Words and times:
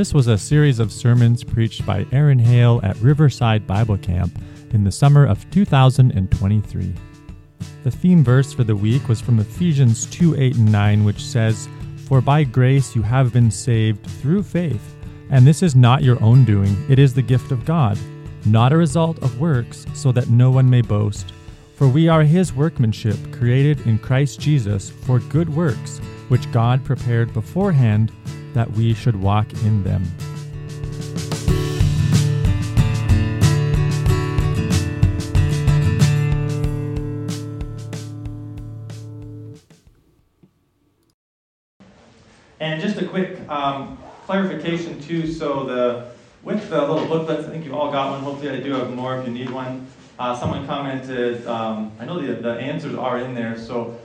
This 0.00 0.14
was 0.14 0.28
a 0.28 0.38
series 0.38 0.78
of 0.78 0.90
sermons 0.90 1.44
preached 1.44 1.84
by 1.84 2.06
Aaron 2.10 2.38
Hale 2.38 2.80
at 2.82 2.96
Riverside 3.02 3.66
Bible 3.66 3.98
Camp 3.98 4.32
in 4.72 4.82
the 4.82 4.90
summer 4.90 5.26
of 5.26 5.44
2023. 5.50 6.94
The 7.84 7.90
theme 7.90 8.24
verse 8.24 8.54
for 8.54 8.64
the 8.64 8.74
week 8.74 9.10
was 9.10 9.20
from 9.20 9.40
Ephesians 9.40 10.06
2 10.06 10.40
8 10.40 10.56
and 10.56 10.72
9, 10.72 11.04
which 11.04 11.22
says, 11.22 11.68
For 12.08 12.22
by 12.22 12.44
grace 12.44 12.96
you 12.96 13.02
have 13.02 13.34
been 13.34 13.50
saved 13.50 14.06
through 14.06 14.42
faith, 14.44 14.96
and 15.28 15.46
this 15.46 15.62
is 15.62 15.76
not 15.76 16.02
your 16.02 16.18
own 16.22 16.46
doing, 16.46 16.74
it 16.88 16.98
is 16.98 17.12
the 17.12 17.20
gift 17.20 17.52
of 17.52 17.66
God, 17.66 17.98
not 18.46 18.72
a 18.72 18.78
result 18.78 19.18
of 19.22 19.38
works, 19.38 19.84
so 19.92 20.12
that 20.12 20.30
no 20.30 20.50
one 20.50 20.70
may 20.70 20.80
boast. 20.80 21.34
For 21.76 21.86
we 21.86 22.08
are 22.08 22.22
his 22.22 22.54
workmanship, 22.54 23.18
created 23.32 23.86
in 23.86 23.98
Christ 23.98 24.40
Jesus 24.40 24.88
for 24.88 25.18
good 25.18 25.54
works, 25.54 25.98
which 26.28 26.50
God 26.52 26.82
prepared 26.86 27.34
beforehand 27.34 28.10
that 28.54 28.70
we 28.72 28.94
should 28.94 29.16
walk 29.16 29.52
in 29.64 29.82
them. 29.84 30.04
And 42.60 42.80
just 42.80 42.98
a 42.98 43.06
quick 43.06 43.38
um, 43.48 43.98
clarification 44.26 45.00
too. 45.00 45.32
So 45.32 45.64
the 45.64 46.10
with 46.42 46.68
the 46.70 46.80
little 46.80 47.06
booklets, 47.06 47.46
I 47.46 47.50
think 47.50 47.64
you 47.64 47.74
all 47.74 47.90
got 47.90 48.12
one. 48.12 48.20
Hopefully, 48.20 48.50
I 48.50 48.60
do 48.60 48.72
have 48.74 48.90
more 48.94 49.18
if 49.18 49.26
you 49.26 49.32
need 49.32 49.50
one. 49.50 49.86
Uh, 50.18 50.36
someone 50.38 50.66
commented. 50.66 51.46
Um, 51.46 51.92
I 51.98 52.04
know 52.04 52.20
the 52.20 52.34
the 52.34 52.52
answers 52.58 52.94
are 52.94 53.18
in 53.18 53.34
there. 53.34 53.58
So 53.58 53.98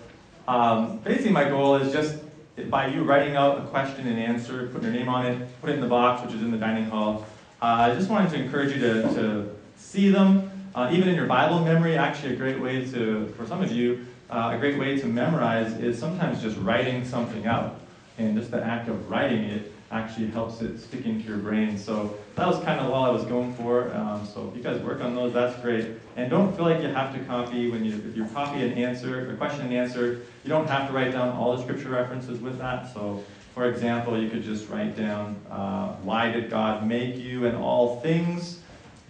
um, 0.47 0.99
basically, 0.99 1.31
my 1.31 1.49
goal 1.49 1.75
is 1.75 1.91
just 1.91 2.24
by 2.69 2.87
you 2.87 3.03
writing 3.03 3.35
out 3.35 3.59
a 3.59 3.61
question 3.67 4.07
and 4.07 4.17
answer, 4.17 4.67
putting 4.67 4.91
your 4.91 4.93
name 4.93 5.09
on 5.09 5.25
it, 5.25 5.61
put 5.61 5.69
it 5.69 5.73
in 5.73 5.81
the 5.81 5.87
box, 5.87 6.25
which 6.25 6.33
is 6.33 6.41
in 6.41 6.51
the 6.51 6.57
dining 6.57 6.85
hall. 6.85 7.25
Uh, 7.61 7.91
I 7.91 7.95
just 7.95 8.09
wanted 8.09 8.31
to 8.31 8.41
encourage 8.41 8.73
you 8.73 8.79
to, 8.81 9.01
to 9.13 9.55
see 9.77 10.09
them, 10.09 10.49
uh, 10.73 10.89
even 10.91 11.09
in 11.09 11.15
your 11.15 11.27
Bible 11.27 11.59
memory. 11.59 11.97
Actually, 11.97 12.33
a 12.33 12.37
great 12.37 12.59
way 12.59 12.85
to, 12.91 13.27
for 13.37 13.45
some 13.45 13.61
of 13.61 13.71
you, 13.71 14.05
uh, 14.29 14.51
a 14.53 14.57
great 14.57 14.79
way 14.79 14.97
to 14.97 15.05
memorize 15.05 15.73
is 15.79 15.99
sometimes 15.99 16.41
just 16.41 16.57
writing 16.57 17.05
something 17.05 17.45
out. 17.45 17.79
And 18.17 18.37
just 18.37 18.51
the 18.51 18.63
act 18.63 18.87
of 18.87 19.09
writing 19.09 19.43
it 19.43 19.73
actually 19.91 20.27
helps 20.27 20.61
it 20.61 20.79
stick 20.79 21.05
into 21.05 21.27
your 21.27 21.37
brain. 21.37 21.77
So 21.77 22.17
that 22.35 22.47
was 22.47 22.57
kind 22.63 22.79
of 22.79 22.91
all 22.91 23.05
I 23.05 23.09
was 23.09 23.23
going 23.25 23.53
for. 23.53 23.93
Um, 23.93 24.25
so 24.25 24.47
if 24.49 24.57
you 24.57 24.63
guys 24.63 24.81
work 24.81 25.01
on 25.01 25.15
those, 25.15 25.33
that's 25.33 25.59
great. 25.61 25.87
And 26.15 26.29
don't 26.29 26.55
feel 26.55 26.65
like 26.65 26.81
you 26.81 26.87
have 26.87 27.13
to 27.13 27.23
copy 27.25 27.69
when 27.69 27.85
you 27.85 27.95
if 28.09 28.15
you 28.15 28.25
copy 28.25 28.63
an 28.63 28.73
answer, 28.73 29.29
a 29.29 29.35
question 29.35 29.61
and 29.61 29.73
answer. 29.73 30.21
You 30.43 30.49
don't 30.49 30.67
have 30.67 30.87
to 30.87 30.93
write 30.93 31.11
down 31.11 31.35
all 31.35 31.55
the 31.55 31.61
scripture 31.61 31.89
references 31.89 32.39
with 32.39 32.57
that. 32.57 32.93
So 32.93 33.23
for 33.53 33.69
example, 33.69 34.19
you 34.21 34.29
could 34.29 34.43
just 34.43 34.69
write 34.69 34.97
down, 34.97 35.39
uh, 35.49 35.93
"Why 36.03 36.31
did 36.31 36.49
God 36.49 36.85
make 36.87 37.15
you 37.17 37.45
and 37.45 37.55
all 37.55 38.01
things?" 38.01 38.59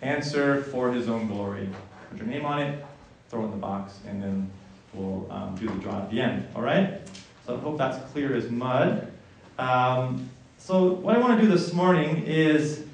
Answer 0.01 0.61
for 0.61 0.91
His 0.91 1.07
own 1.07 1.27
glory. 1.27 1.69
Put 2.09 2.19
your 2.19 2.27
name 2.27 2.45
on 2.45 2.61
it, 2.61 2.85
throw 3.29 3.41
it 3.41 3.45
in 3.45 3.51
the 3.51 3.57
box, 3.57 3.99
and 4.07 4.21
then 4.21 4.51
we'll 4.93 5.25
um, 5.31 5.55
do 5.55 5.67
the 5.67 5.75
draw 5.75 5.99
at 5.99 6.11
the 6.11 6.21
end. 6.21 6.47
All 6.55 6.61
right. 6.61 7.01
So 7.47 7.55
I 7.55 7.59
hope 7.59 7.77
that's 7.77 8.11
clear 8.11 8.35
as 8.35 8.51
mud. 8.51 9.11
Um, 9.57 10.29
so, 10.65 10.93
what 10.93 11.15
I 11.15 11.19
want 11.19 11.39
to 11.39 11.45
do 11.45 11.51
this 11.51 11.73
morning 11.73 12.23
is 12.25 12.85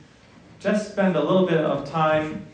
just 0.59 0.91
spend 0.91 1.15
a 1.15 1.23
little 1.23 1.47
bit 1.47 1.61
of 1.61 1.89
time 1.89 2.45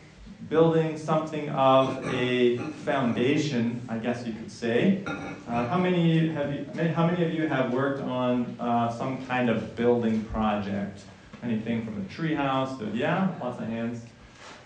building 0.48 0.96
something 0.96 1.48
of 1.48 2.06
a 2.14 2.58
foundation, 2.58 3.84
I 3.88 3.98
guess 3.98 4.24
you 4.24 4.32
could 4.32 4.52
say. 4.52 5.02
Uh, 5.04 5.66
how 5.66 5.76
many 5.76 6.28
have 6.28 6.54
you? 6.54 6.64
How 6.94 7.04
many 7.04 7.24
of 7.24 7.34
you 7.34 7.48
have 7.48 7.72
worked 7.72 8.00
on 8.00 8.56
uh, 8.60 8.96
some 8.96 9.26
kind 9.26 9.50
of 9.50 9.74
building 9.74 10.22
project? 10.26 11.00
Anything 11.42 11.84
from 11.84 12.00
a 12.00 12.04
tree 12.08 12.36
house 12.36 12.78
to 12.78 12.86
yeah, 12.94 13.28
lots 13.42 13.60
of 13.60 13.66
hands. 13.66 14.04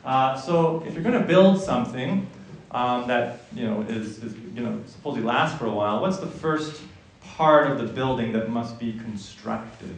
Uh, 0.04 0.36
so, 0.38 0.84
if 0.86 0.92
you're 0.92 1.02
going 1.02 1.18
to 1.18 1.26
build 1.26 1.62
something 1.62 2.28
um, 2.72 3.08
that 3.08 3.44
you 3.54 3.64
know 3.64 3.80
is, 3.88 4.22
is 4.22 4.34
you 4.54 4.62
know 4.62 4.82
supposedly 4.86 5.26
lasts 5.26 5.58
for 5.58 5.64
a 5.64 5.72
while, 5.72 6.02
what's 6.02 6.18
the 6.18 6.26
first 6.26 6.82
part 7.22 7.70
of 7.70 7.78
the 7.78 7.90
building 7.90 8.34
that 8.34 8.50
must 8.50 8.78
be 8.78 8.92
constructed? 8.92 9.96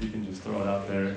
You 0.00 0.10
can 0.10 0.24
just 0.24 0.42
throw 0.42 0.60
it 0.60 0.68
out 0.68 0.86
there. 0.86 1.16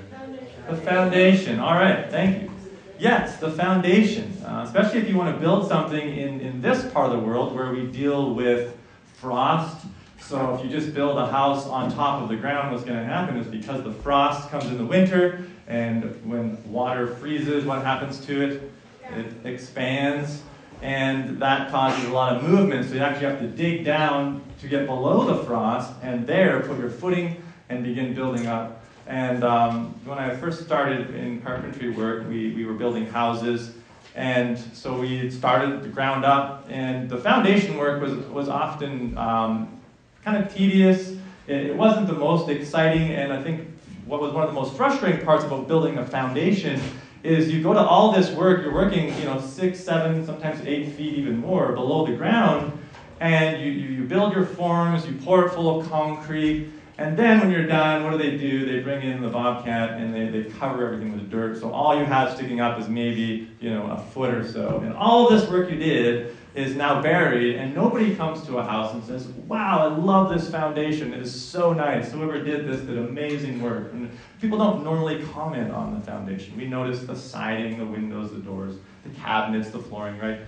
The 0.69 0.77
foundation. 0.77 1.59
All 1.59 1.75
right, 1.75 2.09
thank 2.09 2.43
you. 2.43 2.51
Yes, 2.97 3.37
the 3.37 3.51
foundation. 3.51 4.31
Uh, 4.43 4.63
especially 4.65 4.99
if 4.99 5.09
you 5.09 5.17
want 5.17 5.33
to 5.35 5.39
build 5.39 5.67
something 5.67 6.17
in, 6.17 6.39
in 6.39 6.61
this 6.61 6.91
part 6.91 7.11
of 7.11 7.19
the 7.19 7.25
world 7.25 7.55
where 7.55 7.71
we 7.71 7.85
deal 7.87 8.33
with 8.33 8.75
frost. 9.15 9.85
So 10.19 10.55
if 10.55 10.63
you 10.63 10.69
just 10.69 10.93
build 10.93 11.17
a 11.17 11.27
house 11.27 11.67
on 11.67 11.91
top 11.91 12.23
of 12.23 12.29
the 12.29 12.35
ground, 12.35 12.71
what's 12.71 12.83
going 12.83 12.97
to 12.97 13.05
happen 13.05 13.37
is 13.37 13.47
because 13.47 13.83
the 13.83 13.91
frost 13.91 14.49
comes 14.49 14.65
in 14.65 14.77
the 14.77 14.85
winter, 14.85 15.45
and 15.67 16.03
when 16.25 16.57
water 16.71 17.07
freezes, 17.07 17.65
what 17.65 17.83
happens 17.83 18.23
to 18.25 18.41
it? 18.41 18.71
It 19.15 19.45
expands, 19.45 20.41
and 20.81 21.39
that 21.41 21.69
causes 21.69 22.05
a 22.05 22.13
lot 22.13 22.35
of 22.35 22.43
movement. 22.43 22.87
So 22.87 22.95
you 22.95 23.01
actually 23.01 23.27
have 23.27 23.39
to 23.39 23.47
dig 23.47 23.83
down 23.83 24.41
to 24.61 24.67
get 24.67 24.85
below 24.85 25.25
the 25.25 25.43
frost, 25.43 25.91
and 26.01 26.25
there 26.25 26.61
put 26.61 26.79
your 26.79 26.89
footing 26.89 27.40
and 27.71 27.83
begin 27.83 28.13
building 28.13 28.47
up. 28.47 28.83
And 29.07 29.43
um, 29.43 29.95
when 30.05 30.19
I 30.19 30.35
first 30.35 30.63
started 30.63 31.15
in 31.15 31.41
carpentry 31.41 31.89
work, 31.89 32.27
we, 32.27 32.53
we 32.53 32.65
were 32.65 32.73
building 32.73 33.05
houses. 33.05 33.73
And 34.13 34.59
so 34.73 34.99
we 34.99 35.29
started 35.29 35.81
the 35.81 35.87
ground 35.87 36.25
up, 36.25 36.67
and 36.69 37.09
the 37.09 37.17
foundation 37.17 37.77
work 37.77 38.01
was, 38.01 38.13
was 38.27 38.49
often 38.49 39.17
um, 39.17 39.79
kind 40.23 40.43
of 40.43 40.53
tedious. 40.53 41.11
It, 41.47 41.67
it 41.67 41.75
wasn't 41.75 42.07
the 42.07 42.13
most 42.13 42.49
exciting, 42.49 43.11
and 43.11 43.31
I 43.31 43.41
think 43.41 43.67
what 44.05 44.19
was 44.19 44.33
one 44.33 44.43
of 44.43 44.49
the 44.49 44.59
most 44.59 44.75
frustrating 44.75 45.23
parts 45.23 45.45
about 45.45 45.67
building 45.67 45.97
a 45.97 46.05
foundation 46.05 46.81
is 47.23 47.51
you 47.51 47.63
go 47.63 47.71
to 47.73 47.79
all 47.79 48.11
this 48.11 48.31
work, 48.31 48.63
you're 48.63 48.73
working, 48.73 49.17
you 49.19 49.25
know, 49.25 49.39
six, 49.39 49.79
seven, 49.79 50.25
sometimes 50.25 50.59
eight 50.65 50.91
feet, 50.93 51.13
even 51.13 51.39
more 51.39 51.71
below 51.71 52.05
the 52.05 52.13
ground, 52.13 52.77
and 53.21 53.63
you, 53.63 53.71
you, 53.71 53.89
you 53.89 54.03
build 54.03 54.33
your 54.33 54.45
forms, 54.45 55.07
you 55.07 55.13
pour 55.23 55.45
it 55.45 55.51
full 55.51 55.79
of 55.79 55.89
concrete, 55.89 56.67
and 57.01 57.17
then 57.17 57.39
when 57.39 57.49
you're 57.49 57.65
done, 57.65 58.03
what 58.03 58.11
do 58.11 58.17
they 58.17 58.37
do? 58.37 58.65
They 58.65 58.79
bring 58.79 59.01
in 59.01 59.21
the 59.21 59.29
bobcat 59.29 59.99
and 59.99 60.13
they, 60.13 60.27
they 60.27 60.49
cover 60.51 60.85
everything 60.85 61.13
with 61.13 61.31
dirt. 61.31 61.59
So 61.59 61.71
all 61.71 61.97
you 61.97 62.05
have 62.05 62.35
sticking 62.35 62.59
up 62.59 62.79
is 62.79 62.87
maybe, 62.87 63.49
you 63.59 63.71
know, 63.71 63.87
a 63.87 63.97
foot 63.97 64.33
or 64.33 64.47
so. 64.47 64.81
And 64.83 64.93
all 64.93 65.27
this 65.27 65.49
work 65.49 65.71
you 65.71 65.77
did 65.77 66.35
is 66.53 66.75
now 66.75 67.01
buried, 67.01 67.55
and 67.55 67.73
nobody 67.73 68.13
comes 68.13 68.45
to 68.45 68.57
a 68.57 68.63
house 68.63 68.93
and 68.93 69.03
says, 69.05 69.25
Wow, 69.47 69.79
I 69.79 69.95
love 69.95 70.29
this 70.29 70.51
foundation. 70.51 71.13
It 71.13 71.21
is 71.21 71.33
so 71.33 71.71
nice. 71.71 72.11
Whoever 72.11 72.43
did 72.43 72.67
this 72.67 72.81
did 72.81 72.97
amazing 72.97 73.61
work. 73.61 73.93
And 73.93 74.11
people 74.41 74.57
don't 74.57 74.83
normally 74.83 75.23
comment 75.27 75.71
on 75.71 75.97
the 75.97 76.05
foundation. 76.05 76.55
We 76.57 76.67
notice 76.67 76.99
the 77.03 77.15
siding, 77.15 77.77
the 77.77 77.85
windows, 77.85 78.31
the 78.31 78.39
doors, 78.39 78.75
the 79.05 79.09
cabinets, 79.11 79.69
the 79.69 79.79
flooring, 79.79 80.19
right? 80.19 80.41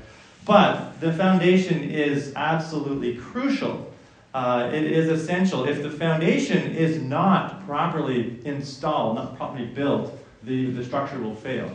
But 0.46 1.00
the 1.00 1.14
foundation 1.14 1.82
is 1.82 2.34
absolutely 2.36 3.16
crucial 3.16 3.93
uh, 4.34 4.72
it 4.74 4.84
is 4.84 5.10
essential. 5.10 5.66
If 5.66 5.84
the 5.84 5.92
foundation 5.92 6.76
is 6.76 7.02
not 7.02 7.66
properly 7.66 8.40
installed, 8.46 9.16
not 9.16 9.38
properly 9.38 9.66
built, 9.66 10.18
the, 10.44 10.72
the 10.72 10.84
structure 10.84 11.20
will 11.20 11.36
fail. 11.36 11.72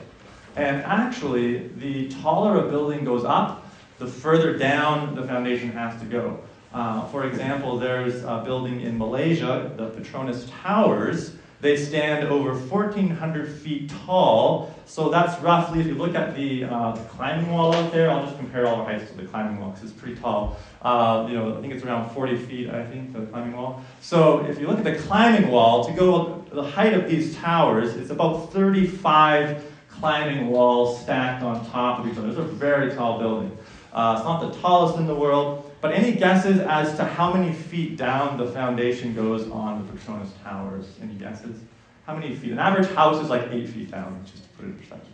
And 0.56 0.82
actually, 0.82 1.68
the 1.76 2.08
taller 2.08 2.66
a 2.66 2.68
building 2.68 3.04
goes 3.04 3.24
up, 3.24 3.64
the 3.98 4.06
further 4.06 4.58
down 4.58 5.14
the 5.14 5.24
foundation 5.26 5.70
has 5.70 5.98
to 6.00 6.06
go. 6.06 6.40
Uh, 6.72 7.06
for 7.06 7.24
example, 7.24 7.78
there's 7.78 8.24
a 8.24 8.42
building 8.44 8.80
in 8.80 8.98
Malaysia, 8.98 9.72
the 9.76 9.90
Petronas 9.90 10.50
Towers, 10.62 11.32
they 11.60 11.76
stand 11.76 12.28
over 12.28 12.54
1,400 12.54 13.48
feet 13.48 13.90
tall. 14.06 14.74
So 14.86 15.08
that's 15.08 15.40
roughly, 15.42 15.80
if 15.80 15.86
you 15.86 15.94
look 15.94 16.14
at 16.14 16.36
the, 16.36 16.64
uh, 16.64 16.92
the 16.92 17.02
climbing 17.04 17.50
wall 17.50 17.74
out 17.74 17.92
there, 17.92 18.10
I'll 18.10 18.24
just 18.24 18.38
compare 18.38 18.66
all 18.66 18.76
the 18.76 18.84
heights 18.84 19.10
to 19.10 19.16
the 19.16 19.24
climbing 19.24 19.60
wall 19.60 19.70
because 19.70 19.90
it's 19.90 20.00
pretty 20.00 20.20
tall. 20.20 20.56
Uh, 20.82 21.26
you 21.28 21.36
know, 21.36 21.58
I 21.58 21.60
think 21.60 21.74
it's 21.74 21.84
around 21.84 22.10
40 22.10 22.36
feet, 22.36 22.70
I 22.70 22.86
think, 22.86 23.12
the 23.12 23.26
climbing 23.26 23.56
wall. 23.56 23.82
So 24.00 24.44
if 24.46 24.60
you 24.60 24.68
look 24.68 24.78
at 24.78 24.84
the 24.84 24.96
climbing 24.96 25.50
wall, 25.50 25.84
to 25.84 25.92
go 25.92 26.44
the 26.52 26.62
height 26.62 26.94
of 26.94 27.08
these 27.08 27.34
towers, 27.36 27.96
it's 27.96 28.10
about 28.10 28.52
35 28.52 29.64
climbing 29.90 30.48
walls 30.48 31.02
stacked 31.02 31.42
on 31.42 31.68
top 31.70 32.00
of 32.00 32.10
each 32.10 32.16
other. 32.16 32.28
It's 32.28 32.38
a 32.38 32.42
very 32.42 32.94
tall 32.94 33.18
building. 33.18 33.56
Uh, 33.92 34.14
it's 34.16 34.24
not 34.24 34.40
the 34.40 34.58
tallest 34.60 34.98
in 34.98 35.06
the 35.06 35.14
world, 35.14 35.67
but 35.80 35.92
any 35.92 36.12
guesses 36.12 36.60
as 36.60 36.96
to 36.96 37.04
how 37.04 37.32
many 37.32 37.52
feet 37.52 37.96
down 37.96 38.36
the 38.36 38.46
foundation 38.46 39.14
goes 39.14 39.48
on 39.50 39.86
the 39.86 39.92
Petronas 39.92 40.30
Towers? 40.42 40.86
Any 41.00 41.14
guesses? 41.14 41.60
How 42.04 42.16
many 42.16 42.34
feet? 42.34 42.52
An 42.52 42.58
average 42.58 42.88
house 42.90 43.22
is 43.22 43.30
like 43.30 43.48
eight 43.52 43.68
feet 43.68 43.90
down, 43.90 44.20
just 44.24 44.42
to 44.42 44.48
put 44.50 44.64
it 44.64 44.68
in 44.68 44.78
perspective. 44.78 45.12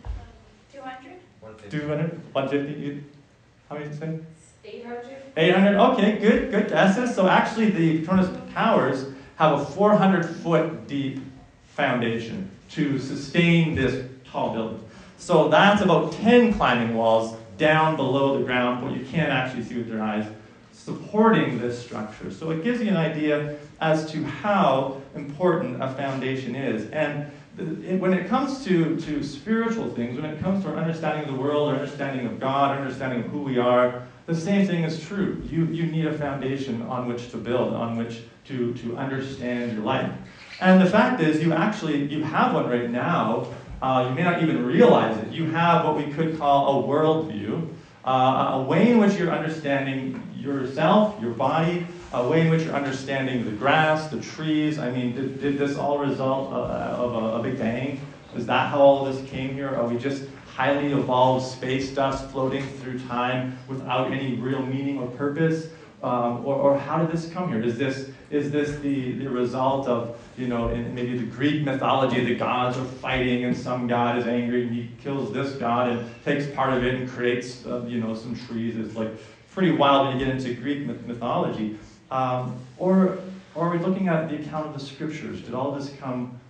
200? 0.72 1.70
200? 1.70 2.34
150? 2.34 3.04
How 3.68 3.76
many 3.76 3.88
did 3.88 3.94
you 3.94 4.00
say? 4.00 4.18
800? 4.64 5.16
800? 5.36 5.76
Okay, 5.76 6.18
good, 6.18 6.50
good 6.50 6.68
guesses. 6.68 7.14
So 7.14 7.28
actually, 7.28 7.70
the 7.70 8.02
Petronas 8.02 8.54
Towers 8.54 9.06
have 9.36 9.60
a 9.60 9.64
400 9.64 10.24
foot 10.24 10.86
deep 10.86 11.20
foundation 11.74 12.50
to 12.70 12.98
sustain 12.98 13.74
this 13.74 14.06
tall 14.24 14.54
building. 14.54 14.82
So 15.18 15.48
that's 15.48 15.82
about 15.82 16.12
10 16.12 16.54
climbing 16.54 16.94
walls 16.94 17.36
down 17.58 17.96
below 17.96 18.38
the 18.38 18.44
ground, 18.44 18.82
what 18.82 18.98
you 18.98 19.04
can't 19.04 19.30
actually 19.30 19.64
see 19.64 19.76
with 19.76 19.88
your 19.88 20.02
eyes 20.02 20.26
supporting 20.84 21.58
this 21.58 21.82
structure. 21.82 22.30
So 22.30 22.50
it 22.50 22.62
gives 22.62 22.80
you 22.82 22.88
an 22.88 22.96
idea 22.96 23.56
as 23.80 24.10
to 24.12 24.22
how 24.22 25.00
important 25.14 25.82
a 25.82 25.88
foundation 25.94 26.54
is. 26.54 26.90
And 26.90 27.30
when 28.00 28.12
it 28.12 28.28
comes 28.28 28.62
to, 28.64 29.00
to 29.00 29.22
spiritual 29.22 29.88
things, 29.94 30.20
when 30.20 30.30
it 30.30 30.40
comes 30.40 30.62
to 30.64 30.70
our 30.70 30.76
understanding 30.76 31.26
of 31.26 31.34
the 31.34 31.40
world, 31.40 31.70
our 31.70 31.76
understanding 31.76 32.26
of 32.26 32.38
God, 32.38 32.72
our 32.72 32.82
understanding 32.82 33.24
of 33.24 33.30
who 33.30 33.42
we 33.42 33.56
are, 33.58 34.06
the 34.26 34.34
same 34.34 34.66
thing 34.66 34.84
is 34.84 35.02
true. 35.02 35.42
You, 35.48 35.64
you 35.66 35.86
need 35.86 36.06
a 36.06 36.18
foundation 36.18 36.82
on 36.82 37.06
which 37.08 37.30
to 37.30 37.38
build, 37.38 37.72
on 37.72 37.96
which 37.96 38.22
to, 38.46 38.74
to 38.74 38.96
understand 38.98 39.72
your 39.72 39.82
life. 39.82 40.12
And 40.60 40.80
the 40.80 40.90
fact 40.90 41.22
is, 41.22 41.42
you 41.42 41.52
actually 41.54 42.04
you 42.06 42.22
have 42.24 42.54
one 42.54 42.68
right 42.68 42.90
now. 42.90 43.46
Uh, 43.80 44.06
you 44.08 44.14
may 44.14 44.22
not 44.22 44.42
even 44.42 44.64
realize 44.64 45.16
it. 45.18 45.32
You 45.32 45.50
have 45.50 45.84
what 45.84 45.96
we 45.96 46.12
could 46.12 46.38
call 46.38 46.84
a 46.84 46.86
worldview, 46.86 47.68
uh, 48.04 48.50
a 48.54 48.62
way 48.62 48.90
in 48.90 48.98
which 48.98 49.14
you're 49.18 49.30
understanding 49.30 50.20
yourself, 50.44 51.20
your 51.20 51.32
body, 51.32 51.86
a 52.12 52.28
way 52.28 52.42
in 52.42 52.50
which 52.50 52.62
you're 52.62 52.74
understanding 52.74 53.44
the 53.44 53.50
grass, 53.50 54.08
the 54.08 54.20
trees. 54.20 54.78
I 54.78 54.90
mean, 54.90 55.14
did, 55.14 55.40
did 55.40 55.58
this 55.58 55.76
all 55.76 55.98
result 55.98 56.52
uh, 56.52 56.56
of 56.56 57.14
a, 57.14 57.36
a 57.36 57.42
big 57.42 57.58
bang? 57.58 58.00
Is 58.36 58.46
that 58.46 58.70
how 58.70 58.80
all 58.80 59.04
this 59.04 59.28
came 59.28 59.54
here? 59.54 59.68
Are 59.68 59.86
we 59.86 59.96
just 59.98 60.24
highly 60.54 60.92
evolved 60.92 61.44
space 61.44 61.92
dust 61.94 62.30
floating 62.30 62.64
through 62.64 63.00
time 63.00 63.58
without 63.68 64.12
any 64.12 64.36
real 64.36 64.62
meaning 64.62 64.98
or 64.98 65.08
purpose? 65.08 65.68
Um, 66.04 66.44
or, 66.44 66.54
or, 66.54 66.78
how 66.78 66.98
did 66.98 67.10
this 67.10 67.32
come 67.32 67.48
here? 67.48 67.62
Is 67.62 67.78
this, 67.78 68.10
is 68.28 68.50
this 68.50 68.78
the, 68.80 69.12
the 69.12 69.26
result 69.26 69.88
of, 69.88 70.20
you 70.36 70.48
know, 70.48 70.68
in 70.68 70.94
maybe 70.94 71.16
the 71.16 71.24
Greek 71.24 71.62
mythology, 71.64 72.22
the 72.22 72.34
gods 72.34 72.76
are 72.76 72.84
fighting 72.84 73.44
and 73.44 73.56
some 73.56 73.86
god 73.86 74.18
is 74.18 74.26
angry 74.26 74.64
and 74.64 74.74
he 74.74 74.90
kills 75.02 75.32
this 75.32 75.52
god 75.52 75.88
and 75.88 76.22
takes 76.22 76.46
part 76.54 76.74
of 76.74 76.84
it 76.84 76.96
and 76.96 77.08
creates, 77.08 77.64
uh, 77.64 77.86
you 77.86 78.00
know, 78.00 78.14
some 78.14 78.36
trees. 78.36 78.76
It's 78.76 78.94
like 78.94 79.12
pretty 79.54 79.70
wild 79.70 80.08
when 80.08 80.18
you 80.18 80.26
get 80.26 80.34
into 80.34 80.52
Greek 80.52 80.84
mythology. 81.06 81.78
Um, 82.10 82.58
or, 82.76 83.18
or 83.54 83.68
are 83.68 83.70
we 83.70 83.78
looking 83.78 84.08
at 84.08 84.28
the 84.28 84.34
account 84.34 84.66
of 84.66 84.74
the 84.74 84.84
scriptures? 84.84 85.40
Did 85.42 85.54
all 85.54 85.70
this 85.70 85.94
come 86.00 86.40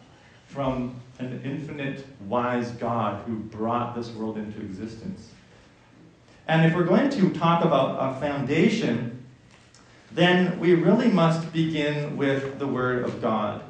from 0.47 0.99
an 1.19 1.39
infinite, 1.45 2.07
wise 2.27 2.71
God 2.71 3.23
who 3.27 3.37
brought 3.37 3.95
this 3.95 4.11
world 4.13 4.39
into 4.39 4.59
existence? 4.61 5.29
And 6.49 6.65
if 6.65 6.75
we're 6.75 6.85
going 6.85 7.11
to 7.11 7.31
talk 7.31 7.63
about 7.63 7.97
a 8.01 8.19
foundation, 8.21 9.23
then 10.13 10.59
we 10.59 10.75
really 10.75 11.09
must 11.09 11.53
begin 11.53 12.17
with 12.17 12.59
the 12.59 12.67
Word 12.67 13.05
of 13.05 13.21
God, 13.21 13.63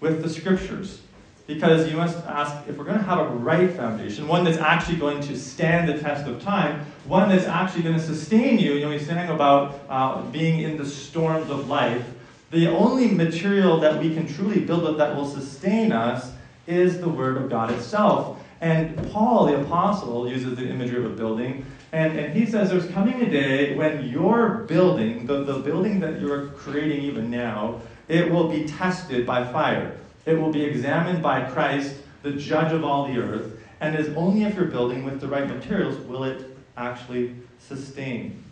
with 0.00 0.22
the 0.22 0.30
Scriptures. 0.30 1.02
Because 1.48 1.90
you 1.90 1.96
must 1.96 2.18
ask 2.26 2.68
if 2.68 2.76
we're 2.76 2.84
going 2.84 2.98
to 2.98 3.02
have 3.04 3.20
a 3.20 3.30
right 3.30 3.70
foundation, 3.70 4.28
one 4.28 4.44
that's 4.44 4.58
actually 4.58 4.98
going 4.98 5.22
to 5.22 5.34
stand 5.34 5.88
the 5.88 5.98
test 5.98 6.28
of 6.28 6.42
time, 6.42 6.84
one 7.06 7.30
that's 7.30 7.46
actually 7.46 7.84
going 7.84 7.94
to 7.94 8.02
sustain 8.02 8.58
you. 8.58 8.74
You 8.74 8.84
know, 8.84 8.90
he's 8.90 9.06
saying 9.06 9.30
about 9.30 9.80
uh, 9.88 10.20
being 10.24 10.60
in 10.60 10.76
the 10.76 10.84
storms 10.84 11.48
of 11.48 11.66
life. 11.66 12.04
The 12.50 12.68
only 12.68 13.08
material 13.08 13.80
that 13.80 13.98
we 13.98 14.12
can 14.12 14.26
truly 14.26 14.60
build 14.60 14.84
up 14.84 14.98
that 14.98 15.16
will 15.16 15.24
sustain 15.24 15.90
us 15.90 16.32
is 16.66 17.00
the 17.00 17.08
Word 17.08 17.38
of 17.38 17.48
God 17.48 17.70
itself. 17.70 18.38
And 18.60 19.10
Paul, 19.10 19.46
the 19.46 19.58
apostle, 19.62 20.28
uses 20.28 20.54
the 20.54 20.68
imagery 20.68 21.02
of 21.02 21.10
a 21.10 21.16
building. 21.16 21.64
And, 21.92 22.18
and 22.18 22.34
he 22.34 22.44
says 22.44 22.68
there's 22.68 22.90
coming 22.90 23.22
a 23.22 23.30
day 23.30 23.74
when 23.74 24.06
your 24.06 24.64
building, 24.68 25.24
the, 25.24 25.44
the 25.44 25.60
building 25.60 25.98
that 26.00 26.20
you're 26.20 26.48
creating 26.48 27.04
even 27.04 27.30
now, 27.30 27.80
it 28.06 28.30
will 28.30 28.48
be 28.48 28.66
tested 28.66 29.24
by 29.24 29.50
fire. 29.50 29.96
It 30.28 30.38
will 30.38 30.52
be 30.52 30.62
examined 30.62 31.22
by 31.22 31.48
Christ, 31.48 31.96
the 32.22 32.32
judge 32.32 32.70
of 32.72 32.84
all 32.84 33.08
the 33.08 33.18
earth. 33.18 33.58
And 33.80 33.94
it 33.94 34.00
is 34.02 34.14
only 34.14 34.44
if 34.44 34.56
you're 34.56 34.66
building 34.66 35.02
with 35.04 35.22
the 35.22 35.26
right 35.26 35.48
materials 35.48 35.96
will 36.06 36.24
it 36.24 36.54
actually 36.76 37.34
sustain. 37.58 38.44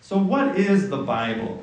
So, 0.00 0.18
what 0.18 0.58
is 0.58 0.90
the 0.90 0.96
Bible? 0.96 1.62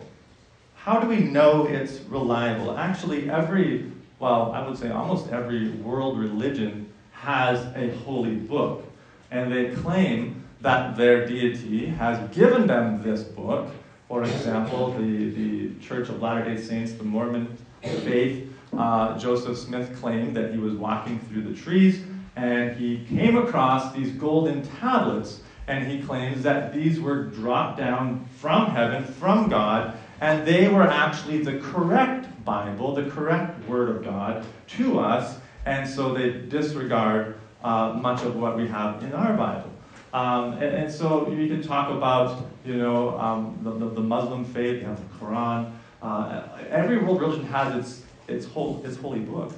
How 0.76 1.02
do 1.02 1.08
we 1.08 1.18
know 1.18 1.66
it's 1.68 2.00
reliable? 2.08 2.78
Actually, 2.78 3.30
every 3.30 3.92
well, 4.20 4.54
I 4.54 4.66
would 4.66 4.78
say 4.78 4.90
almost 4.90 5.30
every 5.34 5.72
world 5.72 6.18
religion 6.18 6.88
has 7.12 7.66
a 7.76 7.90
holy 8.06 8.36
book. 8.36 8.90
And 9.32 9.52
they 9.52 9.72
claim 9.72 10.42
that 10.62 10.96
their 10.96 11.26
deity 11.26 11.88
has 11.88 12.34
given 12.34 12.66
them 12.66 13.04
this 13.04 13.24
book. 13.24 13.72
For 14.08 14.24
example, 14.24 14.94
the, 14.94 15.32
the 15.32 15.76
Church 15.82 16.08
of 16.08 16.22
Latter 16.22 16.46
day 16.46 16.62
Saints, 16.62 16.94
the 16.94 17.04
Mormon 17.04 17.58
faith, 17.82 18.53
uh, 18.78 19.18
Joseph 19.18 19.58
Smith 19.58 20.00
claimed 20.00 20.36
that 20.36 20.52
he 20.52 20.58
was 20.58 20.74
walking 20.74 21.20
through 21.20 21.44
the 21.44 21.54
trees 21.54 22.04
and 22.36 22.76
he 22.76 23.06
came 23.06 23.38
across 23.38 23.94
these 23.94 24.12
golden 24.12 24.64
tablets. 24.80 25.42
And 25.68 25.88
he 25.88 26.02
claims 26.02 26.44
that 26.44 26.74
these 26.74 27.00
were 27.00 27.24
dropped 27.24 27.78
down 27.78 28.28
from 28.38 28.66
heaven, 28.72 29.06
from 29.06 29.48
God, 29.48 29.98
and 30.20 30.46
they 30.46 30.68
were 30.68 30.84
actually 30.84 31.42
the 31.42 31.60
correct 31.60 32.28
Bible, 32.44 32.94
the 32.94 33.10
correct 33.10 33.66
Word 33.68 33.90
of 33.90 34.04
God 34.04 34.46
to 34.76 35.00
us, 35.00 35.38
and 35.66 35.90
so 35.90 36.14
they 36.14 36.32
disregard 36.32 37.38
uh, 37.64 37.94
much 37.94 38.24
of 38.24 38.36
what 38.36 38.58
we 38.58 38.68
have 38.68 39.02
in 39.04 39.14
our 39.14 39.34
Bible. 39.38 39.70
Um, 40.14 40.54
and, 40.54 40.64
and, 40.64 40.92
so 40.92 41.32
you 41.32 41.48
can 41.48 41.64
talk 41.64 41.90
about, 41.90 42.46
you 42.66 42.76
know, 42.76 43.18
um, 43.18 43.58
the, 43.64 43.72
the, 43.72 43.96
the, 43.96 44.02
Muslim 44.02 44.46
faith, 44.46 44.82
you 44.82 44.88
have 44.88 44.98
the 44.98 45.26
Quran. 45.26 45.72
Uh, 46.04 46.44
every 46.70 47.00
world 47.00 47.22
religion 47.22 47.46
has 47.48 47.76
its, 47.76 48.04
its, 48.28 48.46
whole, 48.46 48.82
its 48.86 48.98
holy 48.98 49.20
book. 49.20 49.54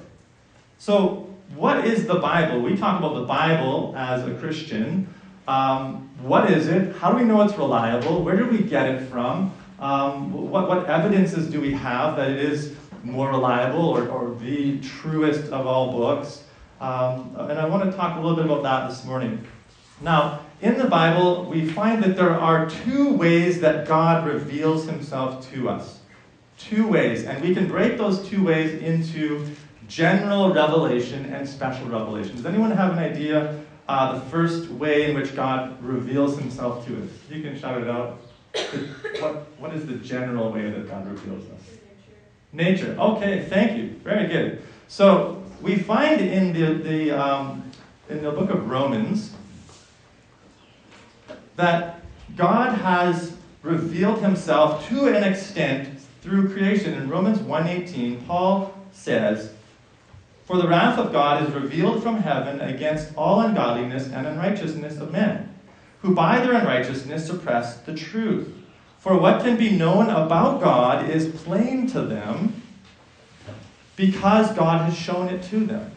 So 0.78 1.28
what 1.54 1.86
is 1.86 2.06
the 2.06 2.16
Bible? 2.16 2.60
We 2.60 2.76
talk 2.76 2.98
about 2.98 3.14
the 3.14 3.24
Bible 3.24 3.94
as 3.96 4.26
a 4.26 4.34
Christian. 4.34 5.12
Um, 5.46 6.10
what 6.20 6.50
is 6.50 6.66
it? 6.66 6.96
How 6.96 7.12
do 7.12 7.18
we 7.18 7.24
know 7.24 7.42
it's 7.42 7.56
reliable? 7.56 8.22
Where 8.22 8.36
do 8.36 8.46
we 8.46 8.58
get 8.58 8.88
it 8.88 9.08
from? 9.08 9.54
Um, 9.78 10.50
what, 10.50 10.68
what 10.68 10.86
evidences 10.86 11.48
do 11.48 11.60
we 11.60 11.72
have 11.72 12.16
that 12.16 12.30
it 12.30 12.38
is 12.38 12.74
more 13.04 13.28
reliable 13.28 13.84
or, 13.84 14.08
or 14.08 14.34
the 14.34 14.80
truest 14.80 15.52
of 15.52 15.66
all 15.66 15.92
books? 15.92 16.42
Um, 16.80 17.34
and 17.38 17.58
I 17.58 17.66
want 17.66 17.90
to 17.90 17.96
talk 17.96 18.16
a 18.16 18.20
little 18.20 18.36
bit 18.36 18.46
about 18.46 18.62
that 18.64 18.88
this 18.88 19.04
morning. 19.04 19.46
Now, 20.00 20.40
in 20.60 20.78
the 20.78 20.86
Bible, 20.86 21.44
we 21.44 21.66
find 21.66 22.02
that 22.02 22.16
there 22.16 22.38
are 22.38 22.68
two 22.68 23.12
ways 23.12 23.60
that 23.60 23.86
God 23.86 24.26
reveals 24.26 24.86
himself 24.86 25.50
to 25.52 25.68
us. 25.68 26.00
Two 26.58 26.86
ways. 26.88 27.24
And 27.24 27.42
we 27.42 27.54
can 27.54 27.68
break 27.68 27.98
those 27.98 28.26
two 28.28 28.42
ways 28.44 28.80
into 28.80 29.46
general 29.88 30.52
revelation 30.52 31.26
and 31.26 31.48
special 31.48 31.88
revelation. 31.88 32.36
Does 32.36 32.46
anyone 32.46 32.70
have 32.70 32.92
an 32.92 32.98
idea 32.98 33.60
uh, 33.88 34.18
the 34.18 34.20
first 34.30 34.68
way 34.70 35.10
in 35.10 35.16
which 35.16 35.36
God 35.36 35.82
reveals 35.82 36.38
himself 36.38 36.86
to 36.86 37.02
us? 37.02 37.10
You 37.30 37.42
can 37.42 37.58
shout 37.58 37.80
it 37.80 37.88
out 37.88 38.20
what, 39.20 39.46
what 39.58 39.74
is 39.74 39.86
the 39.86 39.96
general 39.96 40.50
way 40.50 40.70
that 40.70 40.88
God 40.88 41.06
reveals 41.06 41.44
us? 41.50 41.60
Nature. 42.52 42.88
Nature. 42.88 43.00
Okay, 43.00 43.46
thank 43.48 43.76
you. 43.76 43.90
Very 44.02 44.26
good. 44.28 44.62
So 44.88 45.42
we 45.60 45.76
find 45.76 46.20
in 46.20 46.52
the, 46.52 46.74
the, 46.74 47.10
um, 47.10 47.70
in 48.08 48.22
the 48.22 48.30
book 48.30 48.50
of 48.50 48.68
Romans 48.68 49.32
that 51.56 52.00
God 52.36 52.78
has 52.78 53.36
revealed 53.62 54.20
himself 54.20 54.86
to 54.88 55.08
an 55.08 55.24
extent 55.24 55.95
through 56.26 56.52
creation. 56.52 56.94
In 56.94 57.08
Romans 57.08 57.38
1:18, 57.38 58.26
Paul 58.26 58.72
says, 58.92 59.50
"For 60.44 60.58
the 60.58 60.68
wrath 60.68 60.98
of 60.98 61.12
God 61.12 61.46
is 61.46 61.54
revealed 61.54 62.02
from 62.02 62.18
heaven 62.18 62.60
against 62.60 63.16
all 63.16 63.40
ungodliness 63.40 64.10
and 64.12 64.26
unrighteousness 64.26 64.98
of 64.98 65.12
men." 65.12 65.50
who 66.06 66.14
by 66.14 66.38
their 66.38 66.52
unrighteousness 66.52 67.26
suppress 67.26 67.76
the 67.78 67.94
truth. 67.94 68.48
For 69.00 69.18
what 69.18 69.42
can 69.42 69.56
be 69.56 69.70
known 69.70 70.08
about 70.08 70.60
God 70.60 71.08
is 71.10 71.26
plain 71.42 71.86
to 71.88 72.02
them 72.02 72.62
because 73.96 74.52
God 74.52 74.82
has 74.82 74.96
shown 74.96 75.28
it 75.28 75.42
to 75.44 75.64
them. 75.64 75.90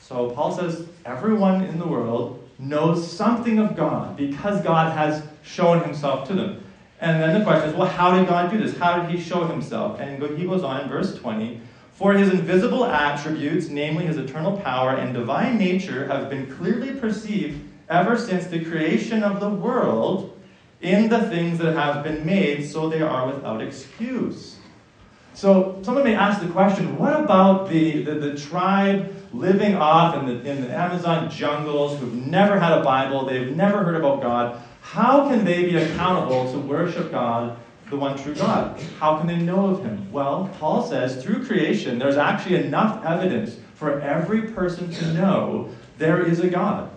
So 0.00 0.30
Paul 0.30 0.52
says 0.56 0.86
everyone 1.04 1.62
in 1.62 1.78
the 1.78 1.86
world 1.86 2.42
knows 2.58 3.10
something 3.10 3.58
of 3.58 3.76
God 3.76 4.16
because 4.16 4.60
God 4.62 4.96
has 4.96 5.22
shown 5.42 5.82
himself 5.82 6.26
to 6.28 6.34
them. 6.34 6.64
And 7.02 7.20
then 7.20 7.36
the 7.36 7.44
question 7.44 7.70
is, 7.70 7.74
well, 7.74 7.88
how 7.88 8.16
did 8.16 8.28
God 8.28 8.48
do 8.48 8.58
this? 8.58 8.78
How 8.78 9.00
did 9.00 9.10
he 9.10 9.20
show 9.20 9.44
himself? 9.44 9.98
And 9.98 10.22
he 10.38 10.46
goes 10.46 10.62
on 10.62 10.82
in 10.82 10.88
verse 10.88 11.18
20 11.18 11.60
For 11.94 12.12
his 12.12 12.30
invisible 12.30 12.84
attributes, 12.84 13.68
namely 13.68 14.06
his 14.06 14.18
eternal 14.18 14.56
power 14.58 14.90
and 14.90 15.12
divine 15.12 15.58
nature, 15.58 16.06
have 16.06 16.30
been 16.30 16.54
clearly 16.54 16.92
perceived 16.92 17.60
ever 17.88 18.16
since 18.16 18.46
the 18.46 18.64
creation 18.64 19.24
of 19.24 19.40
the 19.40 19.50
world 19.50 20.38
in 20.80 21.08
the 21.08 21.26
things 21.28 21.58
that 21.58 21.74
have 21.74 22.04
been 22.04 22.24
made, 22.24 22.64
so 22.64 22.88
they 22.88 23.02
are 23.02 23.26
without 23.26 23.60
excuse. 23.60 24.58
So 25.34 25.80
someone 25.82 26.04
may 26.04 26.14
ask 26.14 26.42
the 26.42 26.48
question, 26.48 26.98
what 26.98 27.18
about 27.18 27.68
the, 27.68 28.02
the, 28.02 28.14
the 28.14 28.36
tribe 28.36 29.14
living 29.32 29.74
off 29.74 30.16
in 30.16 30.26
the, 30.26 30.50
in 30.50 30.60
the 30.60 30.70
Amazon 30.70 31.30
jungles 31.30 31.98
who've 31.98 32.14
never 32.26 32.58
had 32.58 32.78
a 32.78 32.84
Bible, 32.84 33.26
they've 33.26 33.54
never 33.56 33.82
heard 33.82 33.96
about 33.96 34.20
God? 34.20 34.60
How 34.82 35.28
can 35.28 35.44
they 35.44 35.64
be 35.64 35.76
accountable 35.76 36.52
to 36.52 36.58
worship 36.58 37.10
God, 37.10 37.56
the 37.88 37.96
one 37.96 38.18
true 38.18 38.34
God? 38.34 38.78
How 38.98 39.16
can 39.16 39.26
they 39.26 39.38
know 39.38 39.66
of 39.66 39.82
Him? 39.82 40.10
Well, 40.12 40.50
Paul 40.58 40.86
says 40.86 41.22
through 41.22 41.46
creation, 41.46 41.98
there's 41.98 42.18
actually 42.18 42.56
enough 42.56 43.04
evidence 43.04 43.56
for 43.74 44.00
every 44.00 44.42
person 44.42 44.90
to 44.90 45.12
know 45.14 45.70
there 45.98 46.26
is 46.26 46.40
a 46.40 46.48
God. 46.48 46.90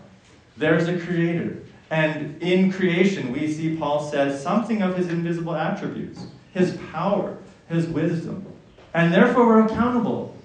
There's 0.57 0.87
a 0.87 0.99
creator. 0.99 1.63
And 1.89 2.41
in 2.41 2.71
creation, 2.71 3.31
we 3.31 3.51
see 3.51 3.77
Paul 3.77 4.09
says 4.09 4.41
something 4.41 4.81
of 4.81 4.97
his 4.97 5.07
invisible 5.07 5.55
attributes, 5.55 6.27
his 6.53 6.77
power, 6.91 7.37
his 7.69 7.87
wisdom. 7.87 8.45
And 8.93 9.13
therefore, 9.13 9.45
we're 9.47 9.65
accountable 9.65 10.35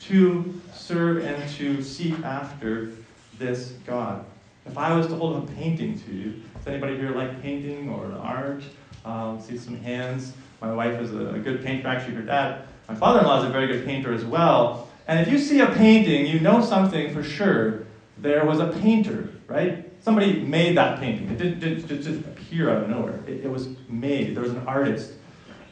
to 0.00 0.60
serve 0.72 1.24
and 1.24 1.48
to 1.54 1.82
seek 1.82 2.18
after 2.20 2.92
this 3.38 3.72
God. 3.86 4.24
If 4.66 4.76
I 4.78 4.94
was 4.96 5.06
to 5.08 5.14
hold 5.16 5.48
a 5.48 5.52
painting 5.52 5.98
to 6.00 6.12
you, 6.12 6.42
does 6.56 6.66
anybody 6.66 6.96
here 6.96 7.10
like 7.10 7.42
painting 7.42 7.88
or 7.88 8.12
art? 8.20 8.62
Um, 9.04 9.40
see 9.40 9.56
some 9.56 9.76
hands. 9.76 10.32
My 10.60 10.72
wife 10.72 11.00
is 11.00 11.12
a, 11.14 11.34
a 11.34 11.38
good 11.38 11.64
painter. 11.64 11.88
Actually, 11.88 12.16
her 12.16 12.22
dad, 12.22 12.64
my 12.88 12.94
father-in-law, 12.94 13.42
is 13.42 13.44
a 13.48 13.52
very 13.52 13.66
good 13.66 13.84
painter 13.84 14.12
as 14.12 14.24
well. 14.24 14.88
And 15.06 15.20
if 15.20 15.32
you 15.32 15.38
see 15.38 15.60
a 15.60 15.66
painting, 15.66 16.26
you 16.26 16.40
know 16.40 16.60
something 16.62 17.14
for 17.14 17.22
sure. 17.22 17.86
There 18.18 18.44
was 18.44 18.58
a 18.58 18.68
painter, 18.68 19.30
right? 19.46 19.90
Somebody 20.02 20.40
made 20.40 20.76
that 20.76 21.00
painting. 21.00 21.30
It 21.30 21.38
didn't, 21.38 21.60
didn't 21.60 22.02
just 22.02 22.20
appear 22.20 22.70
out 22.70 22.82
of 22.82 22.90
nowhere. 22.90 23.20
It, 23.26 23.44
it 23.44 23.50
was 23.50 23.68
made. 23.88 24.34
There 24.34 24.42
was 24.42 24.52
an 24.52 24.66
artist. 24.66 25.12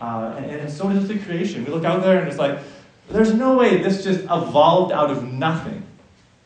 Uh, 0.01 0.35
and, 0.37 0.47
and 0.47 0.71
so 0.71 0.91
is 0.91 1.09
the 1.09 1.19
creation. 1.19 1.65
We 1.65 1.73
look 1.73 1.85
out 1.85 2.03
there 2.03 2.19
and 2.19 2.29
it's 2.29 2.39
like, 2.39 2.59
there's 3.09 3.33
no 3.33 3.57
way 3.57 3.83
this 3.83 4.05
just 4.05 4.21
evolved 4.25 4.93
out 4.93 5.11
of 5.11 5.25
nothing. 5.33 5.83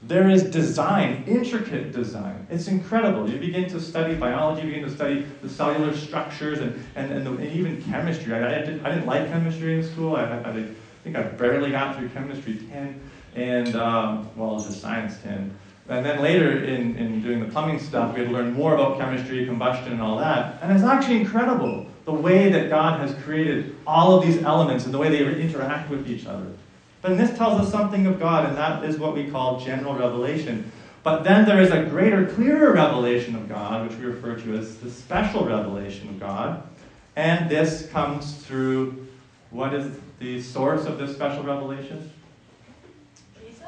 There 0.03 0.31
is 0.31 0.45
design, 0.45 1.25
intricate 1.27 1.93
design. 1.93 2.47
It's 2.51 2.69
incredible. 2.69 3.29
You 3.29 3.39
begin 3.39 3.69
to 3.71 3.81
study 3.81 4.15
biology, 4.15 4.63
you 4.63 4.75
begin 4.75 4.89
to 4.89 4.95
study 4.95 5.27
the 5.43 5.49
cellular 5.49 5.95
structures 5.95 6.61
and, 6.61 6.83
and, 6.97 7.13
and, 7.13 7.27
the, 7.27 7.33
and 7.33 7.53
even 7.53 7.83
chemistry. 7.83 8.33
I, 8.33 8.61
I, 8.61 8.63
did, 8.63 8.83
didn't 8.83 9.07
like 9.07 9.29
chemistry 9.29 9.79
in 9.79 9.85
school. 9.85 10.17
I, 10.17 10.23
I, 10.23 10.51
I 10.51 10.67
think 11.05 11.17
I 11.17 11.23
barely 11.23 11.71
got 11.71 11.97
through 11.97 12.09
chemistry 12.11 12.59
10, 12.71 13.01
and, 13.35 13.77
um, 13.77 14.29
well, 14.37 14.53
it 14.53 14.55
was 14.55 14.67
just 14.69 14.81
science 14.81 15.19
10. 15.23 15.55
And 15.89 16.07
then 16.07 16.23
later 16.23 16.63
in, 16.65 16.97
in 16.97 17.21
doing 17.21 17.41
the 17.41 17.47
plumbing 17.47 17.79
stuff, 17.79 18.15
we 18.15 18.21
had 18.21 18.29
to 18.29 18.35
learn 18.35 18.53
more 18.53 18.75
about 18.75 18.99
chemistry, 18.99 19.45
combustion, 19.45 19.93
and 19.93 20.01
all 20.01 20.19
that. 20.19 20.59
And 20.63 20.73
it's 20.73 20.85
actually 20.85 21.21
incredible 21.21 21.90
the 22.05 22.13
way 22.13 22.51
that 22.51 22.69
God 22.71 23.01
has 23.01 23.15
created 23.23 23.77
all 23.87 24.19
of 24.19 24.25
these 24.25 24.43
elements 24.43 24.85
and 24.85 24.95
the 24.95 24.99
way 24.99 25.09
they 25.09 25.41
interact 25.41 25.91
with 25.91 26.09
each 26.09 26.27
other. 26.27 26.47
But 27.03 27.17
this 27.17 27.37
tells 27.37 27.61
us 27.61 27.71
something 27.71 28.07
of 28.07 28.19
God, 28.19 28.47
and 28.47 28.57
that 28.57 28.85
is 28.85 28.99
what 28.99 29.15
we 29.15 29.31
call 29.31 29.61
general 29.61 29.95
revelation. 29.95 30.71
But 31.03 31.25
then 31.25 31.47
there 31.47 31.61
is 31.61 31.71
a 31.71 31.85
greater, 31.85 32.27
clearer 32.27 32.75
revelation 32.75 33.35
of 33.35 33.49
God, 33.49 33.89
which 33.89 33.99
we 33.99 34.07
refer 34.07 34.37
to 34.37 34.57
as 34.57 34.77
the 34.79 34.91
special 34.91 35.47
revelation 35.47 36.09
of 36.11 36.21
God. 36.21 36.63
And 37.17 37.51
this 37.51 37.89
comes 37.89 38.35
through 38.45 39.07
what 39.51 39.75
is 39.75 39.97
the 40.19 40.43
source 40.43 40.85
of 40.85 40.99
this 40.99 41.15
special 41.15 41.43
revelation? 41.43 42.11
Jesus. 43.43 43.65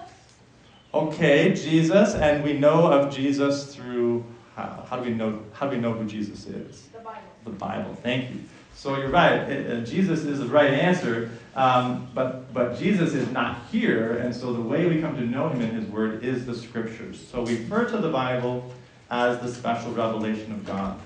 Okay, 0.93 1.55
Jesus, 1.55 2.15
and 2.15 2.45
we 2.45 2.53
know 2.53 2.87
of 2.93 3.15
Jesus 3.15 3.75
through 3.75 4.25
how, 4.55 4.85
how, 4.89 4.97
do 4.99 5.11
we 5.11 5.17
know 5.17 5.43
how 5.55 5.67
do 5.67 5.77
we 5.77 5.81
know 5.81 5.93
who 5.93 6.05
Jesus 6.07 6.47
is? 6.47 6.89
The 7.03 7.09
Bible. 7.09 7.23
The 7.45 7.51
Bible. 7.51 7.95
Thank 8.03 8.31
you. 8.31 8.41
So 8.77 8.97
you're 8.97 9.09
right. 9.09 9.51
It, 9.51 9.71
uh, 9.71 9.85
Jesus 9.85 10.25
is 10.25 10.39
the 10.39 10.47
right 10.47 10.73
answer, 10.73 11.31
um, 11.57 12.09
but 12.15 12.53
but 12.55 12.79
Jesus 12.79 13.13
is 13.13 13.29
not 13.31 13.67
here, 13.73 14.19
and 14.19 14.35
so 14.35 14.53
the 14.53 14.61
way 14.61 14.87
we 14.87 15.01
come 15.01 15.17
to 15.17 15.23
know 15.23 15.49
Him 15.49 15.63
in 15.63 15.71
His 15.75 15.85
Word 15.87 16.23
is 16.23 16.47
the 16.47 16.55
Scriptures. 16.55 17.25
So 17.31 17.43
we 17.43 17.57
refer 17.57 17.87
to 17.87 17.97
the 17.99 18.11
Bible 18.11 18.73
as 19.11 19.41
the 19.41 19.53
special 19.53 19.93
revelation 19.93 20.53
of 20.53 20.65
God. 20.65 21.01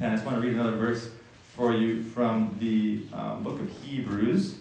And 0.00 0.12
I 0.12 0.14
just 0.14 0.24
want 0.24 0.40
to 0.40 0.46
read 0.46 0.54
another 0.54 0.76
verse 0.76 1.10
for 1.54 1.74
you 1.74 2.02
from 2.02 2.56
the 2.58 3.02
um, 3.12 3.42
book 3.42 3.60
of 3.60 3.70
Hebrews, 3.82 4.56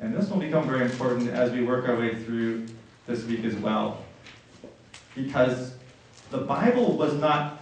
and 0.00 0.14
this 0.14 0.30
will 0.30 0.38
become 0.38 0.66
very 0.66 0.86
important 0.86 1.28
as 1.28 1.52
we 1.52 1.62
work 1.62 1.86
our 1.86 1.96
way 1.96 2.14
through 2.14 2.66
this 3.06 3.24
week 3.24 3.44
as 3.44 3.56
well. 3.56 4.02
Because 5.14 5.74
the 6.30 6.38
Bible 6.38 6.96
was 6.96 7.12
not 7.14 7.57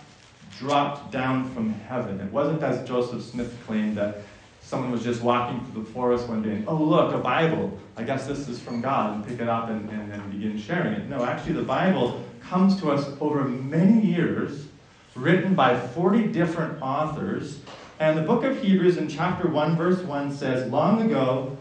dropped 0.59 1.13
down 1.13 1.49
from 1.53 1.73
heaven. 1.73 2.21
It 2.21 2.33
wasn't 2.33 2.63
as 2.63 2.87
Joseph 2.87 3.23
Smith 3.23 3.55
claimed 3.67 3.97
that 3.97 4.19
someone 4.61 4.91
was 4.91 5.05
just 5.05 5.23
walking 5.23 5.65
through 5.65 5.85
the 5.85 5.91
forest 5.91 6.29
one 6.29 6.43
day 6.43 6.51
and, 6.51 6.69
oh, 6.69 6.75
look, 6.75 7.15
a 7.15 7.19
Bible. 7.19 7.79
I 7.97 8.03
guess 8.03 8.27
this 8.27 8.49
is 8.49 8.61
from 8.61 8.81
God, 8.81 9.15
and 9.15 9.27
pick 9.27 9.41
it 9.41 9.49
up 9.49 9.69
and, 9.69 9.89
and, 9.91 10.13
and 10.13 10.31
begin 10.31 10.59
sharing 10.59 10.95
it. 10.95 11.09
No, 11.09 11.25
actually, 11.25 11.55
the 11.55 11.63
Bible 11.63 12.25
comes 12.41 12.81
to 12.81 12.91
us 12.91 13.09
over 13.21 13.45
many 13.45 14.05
years, 14.05 14.67
written 15.15 15.55
by 15.55 15.79
40 15.79 16.29
different 16.29 16.81
authors. 16.83 17.61
And 18.01 18.19
the 18.19 18.23
book 18.23 18.45
of 18.45 18.61
Hebrews 18.61 18.97
in 18.97 19.09
chapter 19.09 19.49
1, 19.49 19.77
verse 19.77 20.01
1 20.03 20.35
says, 20.35 20.71
Long 20.71 21.03
ago, 21.03 21.57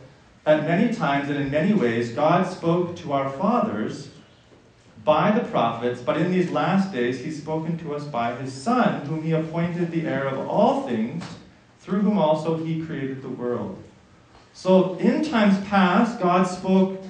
at 0.46 0.64
many 0.64 0.94
times 0.94 1.30
and 1.30 1.40
in 1.40 1.50
many 1.50 1.74
ways, 1.74 2.12
God 2.12 2.48
spoke 2.48 2.96
to 2.98 3.14
our 3.14 3.30
fathers 3.30 4.10
by 5.06 5.32
the 5.32 5.48
prophets, 5.50 6.02
but 6.02 6.18
in 6.18 6.32
these 6.32 6.52
last 6.52 6.92
days, 6.92 7.24
He's 7.24 7.38
spoken 7.38 7.78
to 7.78 7.96
us 7.96 8.04
by 8.04 8.36
His 8.36 8.52
Son, 8.52 9.06
whom 9.06 9.24
He 9.24 9.32
appointed 9.32 9.92
the 9.92 10.06
heir 10.08 10.28
of 10.28 10.50
all 10.50 10.88
things, 10.88 11.24
through 11.80 12.02
whom 12.02 12.18
also 12.18 12.58
He 12.58 12.84
created 12.86 13.22
the 13.22 13.30
world. 13.30 13.82
So, 14.54 14.96
in 14.96 15.24
times 15.24 15.64
past, 15.68 16.20
God 16.20 16.44
spoke 16.44 17.02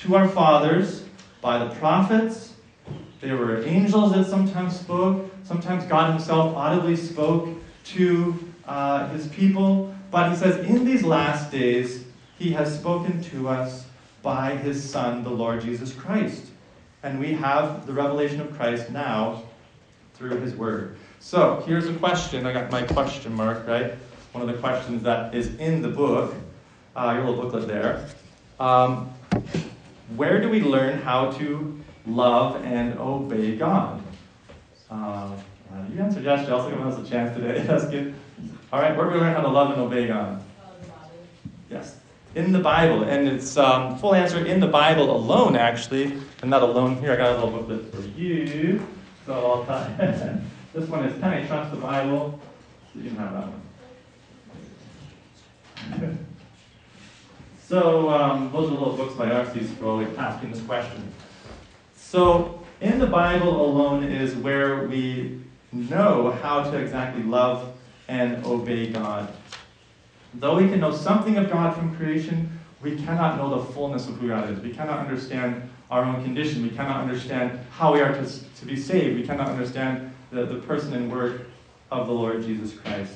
to 0.00 0.16
our 0.16 0.28
fathers 0.28 1.04
by 1.40 1.64
the 1.64 1.74
prophets. 1.76 2.54
There 3.20 3.36
were 3.36 3.64
angels 3.64 4.12
that 4.12 4.26
sometimes 4.26 4.78
spoke. 4.78 5.30
Sometimes 5.44 5.84
God 5.84 6.10
Himself 6.10 6.54
audibly 6.54 6.96
spoke 6.96 7.48
to 7.84 8.52
uh, 8.66 9.08
His 9.08 9.28
people. 9.28 9.94
But 10.10 10.30
He 10.30 10.36
says, 10.36 10.66
in 10.66 10.84
these 10.84 11.02
last 11.02 11.50
days, 11.50 12.06
he 12.38 12.52
has 12.52 12.78
spoken 12.78 13.22
to 13.22 13.48
us 13.48 13.86
by 14.22 14.56
his 14.56 14.88
Son, 14.88 15.24
the 15.24 15.30
Lord 15.30 15.62
Jesus 15.62 15.92
Christ. 15.92 16.46
And 17.06 17.20
we 17.20 17.34
have 17.34 17.86
the 17.86 17.92
revelation 17.92 18.40
of 18.40 18.52
Christ 18.56 18.90
now 18.90 19.44
through 20.14 20.40
his 20.40 20.56
word. 20.56 20.96
So 21.20 21.62
here's 21.64 21.86
a 21.86 21.94
question. 21.94 22.44
I 22.46 22.52
got 22.52 22.72
my 22.72 22.82
question 22.82 23.32
mark, 23.32 23.64
right? 23.64 23.94
One 24.32 24.42
of 24.42 24.52
the 24.52 24.60
questions 24.60 25.04
that 25.04 25.32
is 25.32 25.54
in 25.54 25.82
the 25.82 25.88
book, 25.88 26.34
uh, 26.96 27.12
your 27.14 27.30
little 27.30 27.44
booklet 27.44 27.68
there. 27.68 28.08
Um, 28.58 29.08
where 30.16 30.40
do 30.40 30.48
we 30.48 30.60
learn 30.60 30.98
how 30.98 31.30
to 31.32 31.80
love 32.08 32.64
and 32.64 32.98
obey 32.98 33.54
God? 33.54 34.02
Uh, 34.90 35.30
you 35.94 36.00
answered 36.00 36.24
yes. 36.24 36.44
Give 36.46 36.84
us 36.84 36.98
a 36.98 37.08
chance 37.08 37.36
today. 37.36 37.62
That's 37.68 37.86
good. 37.86 38.16
All 38.72 38.80
right, 38.80 38.96
where 38.96 39.06
do 39.06 39.12
we 39.12 39.20
learn 39.20 39.32
how 39.32 39.42
to 39.42 39.48
love 39.48 39.70
and 39.70 39.80
obey 39.80 40.08
God? 40.08 40.42
Yes, 41.70 42.00
in 42.36 42.52
the 42.52 42.58
Bible, 42.58 43.04
and 43.04 43.26
it's 43.26 43.56
um, 43.56 43.96
full 43.98 44.14
answer 44.14 44.44
in 44.44 44.60
the 44.60 44.66
Bible 44.66 45.10
alone, 45.10 45.56
actually, 45.56 46.18
and 46.42 46.50
not 46.50 46.62
alone. 46.62 46.96
Here, 46.98 47.12
I 47.12 47.16
got 47.16 47.32
a 47.32 47.44
little 47.44 47.62
booklet 47.62 47.94
for 47.94 48.02
you. 48.18 48.86
So 49.24 49.32
I'll 49.32 49.64
tell 49.64 50.40
this 50.74 50.88
one 50.88 51.04
is 51.06 51.22
I 51.22 51.46
Trust 51.46 51.70
the 51.70 51.78
Bible? 51.78 52.38
So 52.92 53.00
you 53.00 53.08
can 53.08 53.18
have 53.18 53.32
that 53.32 53.48
one. 55.98 56.18
so 57.66 58.10
um, 58.10 58.52
those 58.52 58.68
are 58.68 58.74
little 58.74 58.96
books 58.96 59.14
by 59.14 59.30
R.C. 59.30 59.66
Sproul 59.68 60.06
asking 60.18 60.52
this 60.52 60.60
question. 60.62 61.10
So 61.96 62.62
in 62.82 62.98
the 62.98 63.06
Bible 63.06 63.64
alone 63.64 64.04
is 64.04 64.34
where 64.34 64.86
we 64.86 65.40
know 65.72 66.32
how 66.42 66.70
to 66.70 66.76
exactly 66.76 67.22
love 67.22 67.74
and 68.08 68.44
obey 68.44 68.92
God. 68.92 69.32
Though 70.38 70.56
we 70.56 70.68
can 70.68 70.80
know 70.80 70.92
something 70.92 71.36
of 71.36 71.50
God 71.50 71.74
from 71.74 71.96
creation, 71.96 72.58
we 72.82 72.96
cannot 72.96 73.38
know 73.38 73.58
the 73.58 73.72
fullness 73.72 74.06
of 74.08 74.16
who 74.16 74.28
God 74.28 74.50
is. 74.50 74.60
We 74.60 74.72
cannot 74.72 74.98
understand 74.98 75.68
our 75.90 76.04
own 76.04 76.22
condition. 76.22 76.62
We 76.62 76.70
cannot 76.70 77.00
understand 77.00 77.58
how 77.70 77.94
we 77.94 78.00
are 78.00 78.12
to, 78.12 78.26
to 78.26 78.66
be 78.66 78.76
saved. 78.76 79.16
We 79.16 79.26
cannot 79.26 79.48
understand 79.48 80.12
the, 80.30 80.44
the 80.44 80.56
person 80.60 80.92
and 80.92 81.10
work 81.10 81.42
of 81.90 82.06
the 82.06 82.12
Lord 82.12 82.42
Jesus 82.42 82.78
Christ. 82.78 83.14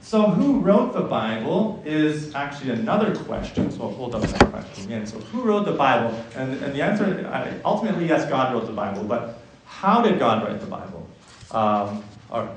So, 0.00 0.22
who 0.22 0.60
wrote 0.60 0.92
the 0.92 1.00
Bible 1.00 1.82
is 1.84 2.34
actually 2.34 2.70
another 2.70 3.16
question. 3.24 3.70
So, 3.72 3.84
I'll 3.84 3.90
hold 3.90 4.14
up 4.14 4.22
that 4.22 4.50
question 4.50 4.84
again. 4.84 5.06
So, 5.06 5.18
who 5.18 5.42
wrote 5.42 5.64
the 5.64 5.72
Bible? 5.72 6.22
And, 6.36 6.62
and 6.62 6.74
the 6.74 6.82
answer, 6.82 7.60
ultimately, 7.64 8.06
yes, 8.06 8.28
God 8.28 8.52
wrote 8.52 8.66
the 8.66 8.72
Bible. 8.72 9.04
But 9.04 9.40
how 9.64 10.02
did 10.02 10.18
God 10.18 10.46
write 10.46 10.60
the 10.60 10.66
Bible? 10.66 11.08
Um, 11.50 12.04
right. 12.30 12.56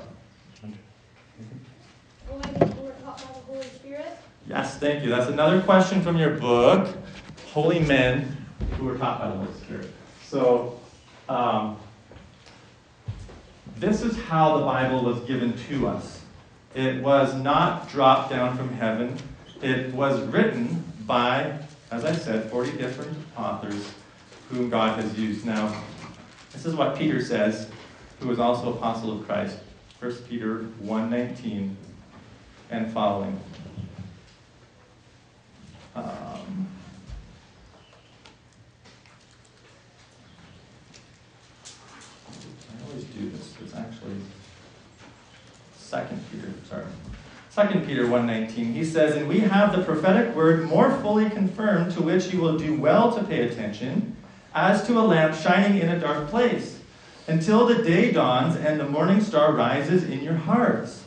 Yes, 4.50 4.78
thank 4.78 5.04
you. 5.04 5.10
That's 5.10 5.30
another 5.30 5.60
question 5.60 6.02
from 6.02 6.16
your 6.16 6.30
book, 6.30 6.96
Holy 7.52 7.78
Men 7.78 8.36
Who 8.76 8.86
Were 8.86 8.98
Taught 8.98 9.20
by 9.20 9.28
the 9.28 9.36
Holy 9.36 9.54
Spirit. 9.60 9.86
So, 10.24 10.80
um, 11.28 11.78
this 13.76 14.02
is 14.02 14.18
how 14.24 14.58
the 14.58 14.64
Bible 14.64 15.04
was 15.04 15.20
given 15.20 15.56
to 15.68 15.86
us. 15.86 16.22
It 16.74 17.00
was 17.00 17.32
not 17.36 17.88
dropped 17.90 18.30
down 18.30 18.56
from 18.56 18.72
heaven. 18.72 19.16
It 19.62 19.94
was 19.94 20.20
written 20.22 20.82
by, 21.06 21.56
as 21.92 22.04
I 22.04 22.12
said, 22.12 22.50
40 22.50 22.72
different 22.72 23.16
authors 23.36 23.92
whom 24.48 24.68
God 24.68 25.00
has 25.00 25.16
used. 25.16 25.46
Now, 25.46 25.80
this 26.52 26.66
is 26.66 26.74
what 26.74 26.98
Peter 26.98 27.24
says, 27.24 27.70
who 28.18 28.26
was 28.26 28.40
also 28.40 28.74
apostle 28.74 29.20
of 29.20 29.28
Christ. 29.28 29.58
1 30.00 30.12
Peter 30.28 30.66
1:19 30.82 31.76
and 32.72 32.92
following. 32.92 33.40
Um, 35.94 36.68
I 42.68 42.88
always 42.88 43.04
do 43.04 43.28
this. 43.30 43.54
It's 43.62 43.74
actually 43.74 44.16
Second 45.76 46.22
Peter. 46.30 46.52
Sorry, 46.68 46.84
2 47.60 47.80
Peter 47.80 48.06
1:19. 48.06 48.72
He 48.72 48.84
says, 48.84 49.16
"And 49.16 49.28
we 49.28 49.40
have 49.40 49.76
the 49.76 49.82
prophetic 49.82 50.34
word 50.34 50.66
more 50.66 50.90
fully 51.02 51.28
confirmed, 51.28 51.92
to 51.92 52.02
which 52.02 52.32
you 52.32 52.40
will 52.40 52.56
do 52.56 52.74
well 52.74 53.12
to 53.12 53.22
pay 53.22 53.42
attention, 53.42 54.16
as 54.54 54.86
to 54.86 54.98
a 54.98 55.04
lamp 55.04 55.34
shining 55.34 55.78
in 55.78 55.90
a 55.90 55.98
dark 55.98 56.28
place, 56.30 56.78
until 57.28 57.66
the 57.66 57.82
day 57.82 58.12
dawns 58.12 58.56
and 58.56 58.80
the 58.80 58.86
morning 58.86 59.20
star 59.20 59.52
rises 59.52 60.04
in 60.04 60.22
your 60.22 60.36
hearts." 60.36 61.02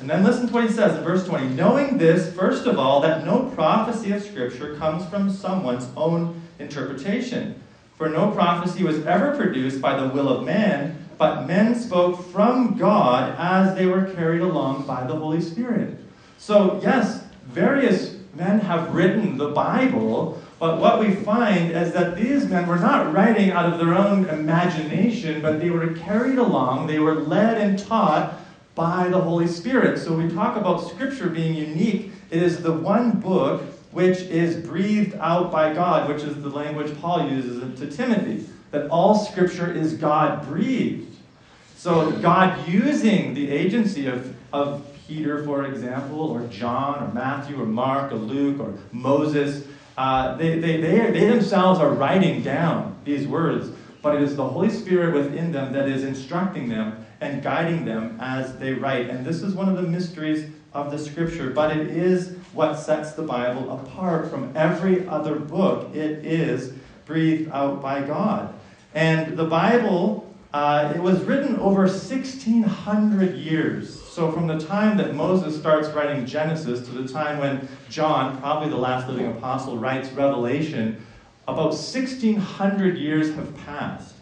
And 0.00 0.10
then 0.10 0.24
listen 0.24 0.48
to 0.48 0.52
what 0.52 0.64
he 0.64 0.70
says 0.70 0.98
in 0.98 1.04
verse 1.04 1.24
20. 1.24 1.54
Knowing 1.54 1.98
this, 1.98 2.32
first 2.32 2.66
of 2.66 2.80
all, 2.80 3.00
that 3.02 3.24
no 3.24 3.52
prophecy 3.54 4.10
of 4.10 4.24
Scripture 4.24 4.74
comes 4.74 5.04
from 5.04 5.30
someone's 5.30 5.86
own 5.96 6.34
interpretation. 6.58 7.54
For 7.96 8.08
no 8.08 8.32
prophecy 8.32 8.82
was 8.82 9.06
ever 9.06 9.36
produced 9.36 9.80
by 9.80 10.00
the 10.00 10.08
will 10.08 10.28
of 10.28 10.44
man, 10.44 10.96
but 11.18 11.46
men 11.46 11.74
spoke 11.74 12.24
from 12.30 12.76
God 12.76 13.34
as 13.38 13.76
they 13.76 13.86
were 13.86 14.12
carried 14.14 14.40
along 14.40 14.86
by 14.86 15.06
the 15.06 15.14
Holy 15.14 15.40
Spirit. 15.40 15.98
So, 16.38 16.80
yes, 16.82 17.24
various 17.46 18.16
men 18.34 18.60
have 18.60 18.94
written 18.94 19.36
the 19.36 19.50
Bible, 19.50 20.42
but 20.58 20.78
what 20.78 21.00
we 21.00 21.14
find 21.14 21.72
is 21.72 21.92
that 21.92 22.16
these 22.16 22.46
men 22.46 22.66
were 22.66 22.78
not 22.78 23.12
writing 23.12 23.50
out 23.50 23.72
of 23.72 23.78
their 23.78 23.94
own 23.94 24.26
imagination, 24.26 25.42
but 25.42 25.60
they 25.60 25.70
were 25.70 25.92
carried 25.94 26.38
along, 26.38 26.86
they 26.86 26.98
were 26.98 27.14
led 27.14 27.58
and 27.58 27.78
taught 27.78 28.38
by 28.74 29.08
the 29.08 29.20
Holy 29.20 29.46
Spirit. 29.46 29.98
So, 29.98 30.14
we 30.14 30.28
talk 30.28 30.56
about 30.56 30.88
Scripture 30.88 31.28
being 31.28 31.54
unique. 31.54 32.12
It 32.30 32.42
is 32.42 32.62
the 32.62 32.72
one 32.72 33.20
book 33.20 33.62
which 33.92 34.20
is 34.20 34.66
breathed 34.66 35.14
out 35.16 35.52
by 35.52 35.72
God, 35.72 36.08
which 36.08 36.22
is 36.22 36.42
the 36.42 36.48
language 36.48 36.98
Paul 37.00 37.28
uses 37.28 37.78
to 37.78 37.90
Timothy, 37.90 38.46
that 38.72 38.90
all 38.90 39.14
Scripture 39.14 39.72
is 39.72 39.94
God 39.94 40.46
breathed. 40.48 41.16
So, 41.76 42.10
God 42.12 42.68
using 42.68 43.34
the 43.34 43.50
agency 43.50 44.06
of, 44.06 44.34
of 44.52 44.86
Peter, 45.06 45.44
for 45.44 45.66
example, 45.66 46.20
or 46.20 46.46
John, 46.48 47.02
or 47.02 47.12
Matthew, 47.12 47.60
or 47.60 47.66
Mark, 47.66 48.12
or 48.12 48.16
Luke, 48.16 48.60
or 48.60 48.74
Moses, 48.92 49.66
uh, 49.96 50.36
they, 50.36 50.58
they, 50.58 50.80
they, 50.80 51.10
they 51.10 51.26
themselves 51.26 51.80
are 51.80 51.90
writing 51.90 52.42
down 52.42 52.96
these 53.04 53.26
words, 53.26 53.70
but 54.00 54.16
it 54.16 54.22
is 54.22 54.36
the 54.36 54.46
Holy 54.48 54.70
Spirit 54.70 55.14
within 55.14 55.52
them 55.52 55.72
that 55.72 55.88
is 55.88 56.02
instructing 56.02 56.68
them 56.68 57.04
and 57.20 57.42
guiding 57.42 57.84
them 57.84 58.16
as 58.20 58.56
they 58.58 58.72
write. 58.72 59.10
And 59.10 59.24
this 59.24 59.42
is 59.42 59.54
one 59.54 59.68
of 59.68 59.76
the 59.76 59.82
mysteries 59.82 60.50
of 60.72 60.90
the 60.90 60.98
Scripture, 60.98 61.50
but 61.50 61.76
it 61.76 61.88
is 61.88 62.36
what 62.52 62.74
sets 62.74 63.12
the 63.12 63.22
Bible 63.22 63.70
apart 63.70 64.30
from 64.30 64.56
every 64.56 65.06
other 65.08 65.36
book. 65.36 65.94
It 65.94 66.24
is 66.24 66.72
breathed 67.04 67.50
out 67.52 67.82
by 67.82 68.02
God. 68.02 68.54
And 68.94 69.36
the 69.36 69.44
Bible 69.44 70.32
uh, 70.52 70.92
it 70.94 71.00
was 71.00 71.22
written 71.22 71.56
over 71.56 71.86
1,600 71.86 73.36
years. 73.36 74.02
So, 74.02 74.30
from 74.30 74.46
the 74.46 74.58
time 74.58 74.98
that 74.98 75.14
Moses 75.14 75.58
starts 75.58 75.88
writing 75.88 76.26
Genesis 76.26 76.86
to 76.86 76.92
the 76.92 77.10
time 77.10 77.38
when 77.38 77.66
John, 77.88 78.38
probably 78.38 78.68
the 78.68 78.76
last 78.76 79.08
living 79.08 79.28
apostle, 79.28 79.78
writes 79.78 80.12
Revelation, 80.12 81.04
about 81.48 81.68
1,600 81.68 82.98
years 82.98 83.34
have 83.34 83.56
passed. 83.64 84.14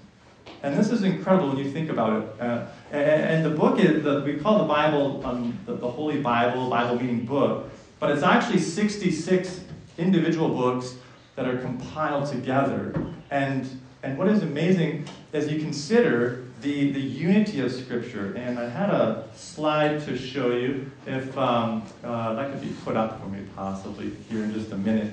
And 0.62 0.78
this 0.78 0.90
is 0.90 1.02
incredible 1.02 1.48
when 1.48 1.58
you 1.58 1.70
think 1.70 1.90
about 1.90 2.22
it. 2.22 2.40
Uh, 2.40 2.66
and, 2.92 3.44
the 3.44 3.50
book 3.50 3.80
is, 3.80 4.04
the, 4.04 4.20
we 4.20 4.34
call 4.34 4.58
the 4.58 4.64
Bible 4.64 5.26
um, 5.26 5.58
the, 5.66 5.74
the 5.74 5.90
Holy 5.90 6.20
Bible, 6.20 6.70
Bible 6.70 6.94
meaning 6.96 7.26
book, 7.26 7.68
but 7.98 8.10
it's 8.12 8.22
actually 8.22 8.60
66 8.60 9.64
individual 9.98 10.50
books 10.50 10.94
that 11.34 11.48
are 11.48 11.58
compiled 11.58 12.30
together. 12.30 12.94
And 13.30 13.68
and 14.02 14.16
what 14.16 14.28
is 14.28 14.42
amazing 14.42 15.06
as 15.32 15.50
you 15.50 15.60
consider 15.60 16.44
the, 16.62 16.90
the 16.92 17.00
unity 17.00 17.60
of 17.60 17.72
Scripture. 17.72 18.34
And 18.34 18.58
I 18.58 18.68
had 18.68 18.90
a 18.90 19.28
slide 19.34 20.04
to 20.06 20.16
show 20.16 20.52
you, 20.52 20.90
if 21.06 21.36
um, 21.36 21.82
uh, 22.04 22.34
that 22.34 22.50
could 22.50 22.60
be 22.60 22.74
put 22.84 22.96
up 22.96 23.20
for 23.20 23.28
me 23.28 23.44
possibly 23.56 24.12
here 24.28 24.44
in 24.44 24.52
just 24.52 24.72
a 24.72 24.76
minute. 24.76 25.12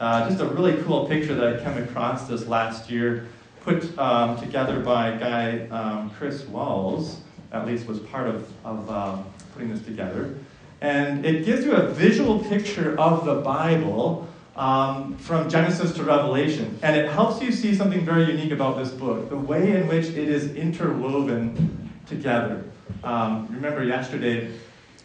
Uh, 0.00 0.28
just 0.28 0.40
a 0.40 0.46
really 0.46 0.82
cool 0.82 1.06
picture 1.06 1.34
that 1.34 1.60
I 1.60 1.62
came 1.62 1.82
across 1.82 2.26
this 2.26 2.46
last 2.46 2.90
year, 2.90 3.28
put 3.60 3.96
um, 3.98 4.38
together 4.38 4.80
by 4.80 5.10
a 5.10 5.18
guy, 5.18 5.68
um, 5.68 6.10
Chris 6.10 6.44
Walls, 6.44 7.20
at 7.52 7.66
least 7.66 7.86
was 7.86 8.00
part 8.00 8.28
of, 8.28 8.50
of 8.64 8.90
um, 8.90 9.24
putting 9.52 9.72
this 9.72 9.84
together. 9.84 10.34
And 10.80 11.24
it 11.24 11.44
gives 11.44 11.64
you 11.64 11.72
a 11.74 11.86
visual 11.88 12.40
picture 12.40 12.98
of 12.98 13.24
the 13.24 13.36
Bible 13.36 14.28
um, 14.56 15.16
from 15.16 15.48
Genesis 15.48 15.92
to 15.94 16.04
Revelation. 16.04 16.78
And 16.82 16.96
it 16.96 17.10
helps 17.10 17.42
you 17.42 17.52
see 17.52 17.74
something 17.74 18.04
very 18.04 18.30
unique 18.30 18.52
about 18.52 18.76
this 18.76 18.90
book 18.90 19.28
the 19.30 19.36
way 19.36 19.76
in 19.76 19.88
which 19.88 20.06
it 20.06 20.28
is 20.28 20.54
interwoven 20.54 21.90
together. 22.06 22.64
Um, 23.02 23.48
remember, 23.50 23.82
yesterday 23.84 24.52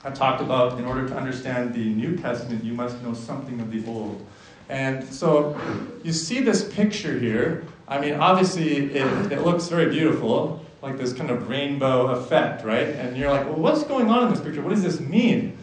I 0.03 0.12
talked 0.12 0.41
about 0.41 0.79
in 0.79 0.86
order 0.86 1.07
to 1.07 1.15
understand 1.15 1.73
the 1.73 1.86
New 1.86 2.17
Testament, 2.17 2.63
you 2.63 2.73
must 2.73 3.01
know 3.01 3.13
something 3.13 3.60
of 3.60 3.71
the 3.71 3.86
Old. 3.89 4.25
And 4.69 5.03
so 5.03 5.57
you 6.03 6.12
see 6.12 6.41
this 6.41 6.71
picture 6.73 7.17
here. 7.17 7.65
I 7.88 7.99
mean, 7.99 8.15
obviously, 8.15 8.95
it, 8.95 9.31
it 9.31 9.41
looks 9.41 9.69
very 9.69 9.89
beautiful, 9.89 10.65
like 10.81 10.97
this 10.97 11.13
kind 11.13 11.29
of 11.29 11.47
rainbow 11.47 12.07
effect, 12.07 12.65
right? 12.65 12.88
And 12.88 13.15
you're 13.15 13.31
like, 13.31 13.45
well, 13.45 13.55
what's 13.55 13.83
going 13.83 14.10
on 14.10 14.27
in 14.27 14.33
this 14.33 14.41
picture? 14.41 14.62
What 14.62 14.71
does 14.71 14.83
this 14.83 14.99
mean? 14.99 15.57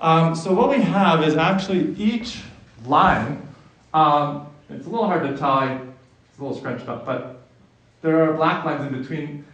Um, 0.00 0.34
so, 0.34 0.52
what 0.52 0.68
we 0.68 0.80
have 0.82 1.22
is 1.22 1.36
actually 1.36 1.94
each 1.96 2.42
line. 2.86 3.46
Um, 3.92 4.46
it's 4.68 4.86
a 4.86 4.90
little 4.90 5.06
hard 5.06 5.28
to 5.28 5.36
tie, 5.36 5.74
it's 5.74 6.38
a 6.38 6.42
little 6.42 6.56
scrunched 6.56 6.88
up, 6.88 7.04
but 7.04 7.42
there 8.02 8.22
are 8.22 8.34
black 8.34 8.64
lines 8.64 8.84
in 8.84 9.00
between 9.00 9.44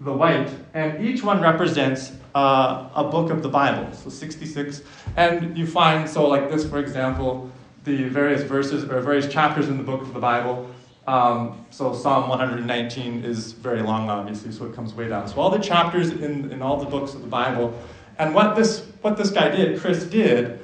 the 0.00 0.12
white, 0.12 0.50
and 0.72 1.04
each 1.04 1.22
one 1.22 1.42
represents 1.42 2.12
uh, 2.34 2.88
a 2.94 3.04
book 3.04 3.30
of 3.30 3.42
the 3.42 3.48
Bible, 3.48 3.92
so 3.92 4.08
66. 4.08 4.82
And 5.16 5.56
you 5.56 5.66
find, 5.66 6.08
so 6.08 6.26
like 6.26 6.50
this, 6.50 6.66
for 6.66 6.78
example, 6.78 7.50
the 7.84 8.08
various 8.08 8.42
verses 8.42 8.84
or 8.84 9.00
various 9.00 9.30
chapters 9.30 9.68
in 9.68 9.76
the 9.76 9.82
book 9.82 10.00
of 10.00 10.14
the 10.14 10.20
Bible. 10.20 10.70
Um, 11.06 11.64
so 11.70 11.92
Psalm 11.92 12.28
119 12.28 13.24
is 13.24 13.52
very 13.52 13.82
long, 13.82 14.08
obviously, 14.08 14.52
so 14.52 14.66
it 14.66 14.74
comes 14.74 14.94
way 14.94 15.08
down. 15.08 15.28
So 15.28 15.40
all 15.40 15.50
the 15.50 15.58
chapters 15.58 16.10
in, 16.10 16.50
in 16.50 16.62
all 16.62 16.76
the 16.76 16.88
books 16.88 17.14
of 17.14 17.20
the 17.20 17.26
Bible. 17.26 17.78
And 18.18 18.34
what 18.34 18.54
this, 18.54 18.86
what 19.02 19.16
this 19.16 19.30
guy 19.30 19.48
did, 19.48 19.80
Chris 19.80 20.04
did, 20.04 20.60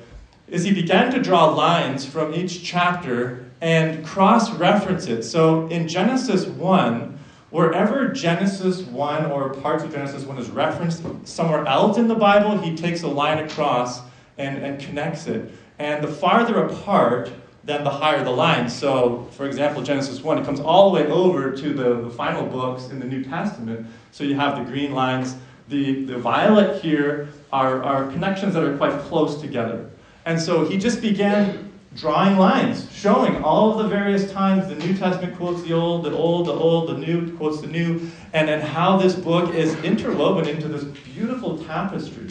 is 0.48 0.64
he 0.64 0.72
began 0.72 1.12
to 1.12 1.20
draw 1.20 1.46
lines 1.46 2.04
from 2.04 2.35
each 2.35 2.62
chapter 2.62 3.44
and 3.61 4.04
cross 4.04 4.50
reference 4.52 5.06
it. 5.06 5.22
So 5.22 5.66
in 5.68 5.88
Genesis 5.88 6.46
1, 6.46 7.18
wherever 7.50 8.09
Genesis 8.09 8.82
1 8.82 9.26
or 9.26 9.54
parts 9.54 9.82
of 9.82 9.92
Genesis 9.92 10.24
1 10.24 10.38
is 10.38 10.50
referenced 10.50 11.02
somewhere 11.24 11.66
else 11.66 11.98
in 11.98 12.06
the 12.06 12.14
Bible, 12.14 12.59
he 12.59 12.76
takes 12.76 13.02
a 13.02 13.09
line 13.09 13.38
across 13.38 14.02
and, 14.38 14.59
and 14.59 14.80
connects 14.80 15.26
it. 15.26 15.50
And 15.78 16.02
the 16.02 16.09
farther 16.09 16.62
apart, 16.64 17.30
then 17.64 17.82
the 17.82 17.90
higher 17.90 18.22
the 18.22 18.30
line. 18.30 18.68
So, 18.68 19.26
for 19.32 19.46
example, 19.46 19.82
Genesis 19.82 20.22
1, 20.22 20.38
it 20.38 20.44
comes 20.44 20.61
all 20.61 20.92
the 20.92 21.00
way 21.00 21.06
over 21.09 21.50
to 21.50 21.72
the, 21.72 22.02
the 22.02 22.11
final 22.11 22.46
books 22.46 22.88
in 22.90 23.00
the 23.00 23.06
New 23.06 23.24
Testament. 23.24 23.87
So 24.12 24.22
you 24.22 24.37
have 24.37 24.56
the 24.56 24.70
green 24.70 24.92
lines. 24.92 25.35
The, 25.68 26.04
the 26.04 26.16
violet 26.16 26.80
here 26.80 27.28
are, 27.52 27.82
are 27.82 28.11
connections 28.12 28.54
that 28.54 28.62
are 28.62 28.76
quite 28.76 28.96
close 29.00 29.40
together. 29.40 29.90
And 30.26 30.40
so 30.40 30.66
he 30.66 30.76
just 30.76 31.00
began 31.00 31.72
drawing 31.94 32.36
lines, 32.36 32.92
showing 32.92 33.42
all 33.42 33.72
of 33.72 33.78
the 33.78 33.88
various 33.88 34.30
times 34.32 34.68
the 34.68 34.74
New 34.74 34.94
Testament 34.96 35.36
quotes 35.36 35.62
the 35.62 35.72
Old, 35.72 36.04
the 36.04 36.10
Old, 36.10 36.46
the 36.46 36.52
Old, 36.52 36.88
the 36.90 36.98
New 36.98 37.34
quotes 37.36 37.60
the 37.60 37.68
New, 37.68 38.10
and, 38.34 38.50
and 38.50 38.62
how 38.62 38.96
this 38.96 39.14
book 39.14 39.54
is 39.54 39.74
interwoven 39.76 40.46
into 40.48 40.68
this 40.68 40.84
beautiful 40.84 41.64
tapestry. 41.64 42.28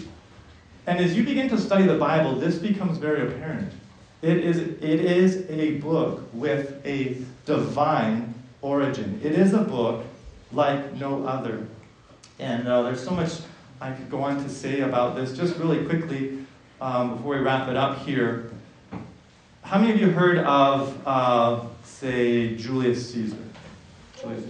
And 0.86 1.00
as 1.00 1.16
you 1.18 1.24
begin 1.24 1.50
to 1.50 1.58
study 1.58 1.86
the 1.86 1.98
Bible, 1.98 2.36
this 2.36 2.60
becomes 2.60 3.00
very 3.00 3.28
apparent. 3.28 3.72
It 4.22 4.38
is, 4.38 4.58
it 4.58 4.82
is 4.84 5.50
a 5.50 5.78
book 5.80 6.30
with 6.34 6.86
a 6.86 7.18
divine 7.46 8.34
origin. 8.62 9.20
It 9.24 9.32
is 9.32 9.54
a 9.54 9.62
book 9.62 10.06
like 10.52 10.94
no 10.96 11.26
other. 11.26 11.66
And 12.40 12.68
uh, 12.68 12.84
there's 12.84 13.04
so 13.04 13.12
much 13.12 13.32
I 13.82 13.92
could 13.92 14.10
go 14.10 14.22
on 14.22 14.44
to 14.44 14.50
say 14.50 14.82
about 14.82 15.16
this. 15.16 15.36
Just 15.36 15.58
really 15.58 15.86
quickly, 15.86 16.45
um, 16.82 17.16
before 17.18 17.38
we 17.38 17.42
wrap 17.42 17.70
it 17.70 17.76
up 17.76 18.00
here, 18.06 18.52
how 19.62 19.80
many 19.80 19.94
of 19.94 20.00
you 20.00 20.10
heard 20.10 20.40
of, 20.40 21.02
uh, 21.06 21.62
say, 21.84 22.56
Julius 22.56 23.12
Caesar? 23.14 23.38
Julius, 24.20 24.44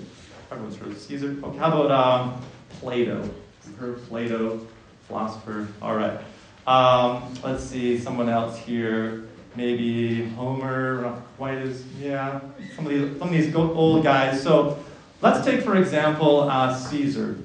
everyone's 0.52 0.76
heard 0.76 0.92
of 0.92 0.98
Caesar. 0.98 1.38
Okay, 1.44 1.58
how 1.58 1.68
about 1.68 1.92
um, 1.92 2.42
Plato? 2.80 3.30
You've 3.66 3.78
heard 3.78 3.94
of 3.98 4.08
Plato, 4.08 4.68
philosopher. 5.08 5.68
All 5.82 5.96
right. 5.96 6.20
Um, 6.68 7.34
let's 7.44 7.64
see, 7.64 7.98
someone 7.98 8.28
else 8.28 8.58
here. 8.58 9.28
Maybe 9.56 10.26
Homer, 10.30 11.02
not 11.02 11.22
quite 11.38 11.60
as, 11.60 11.86
yeah, 11.98 12.42
some 12.76 12.86
of 12.86 12.92
these, 12.92 13.18
some 13.18 13.30
of 13.30 13.34
these 13.34 13.56
old 13.56 14.04
guys. 14.04 14.44
So 14.44 14.84
let's 15.22 15.46
take, 15.46 15.62
for 15.62 15.78
example, 15.78 16.42
uh, 16.42 16.76
Caesar 16.76 17.38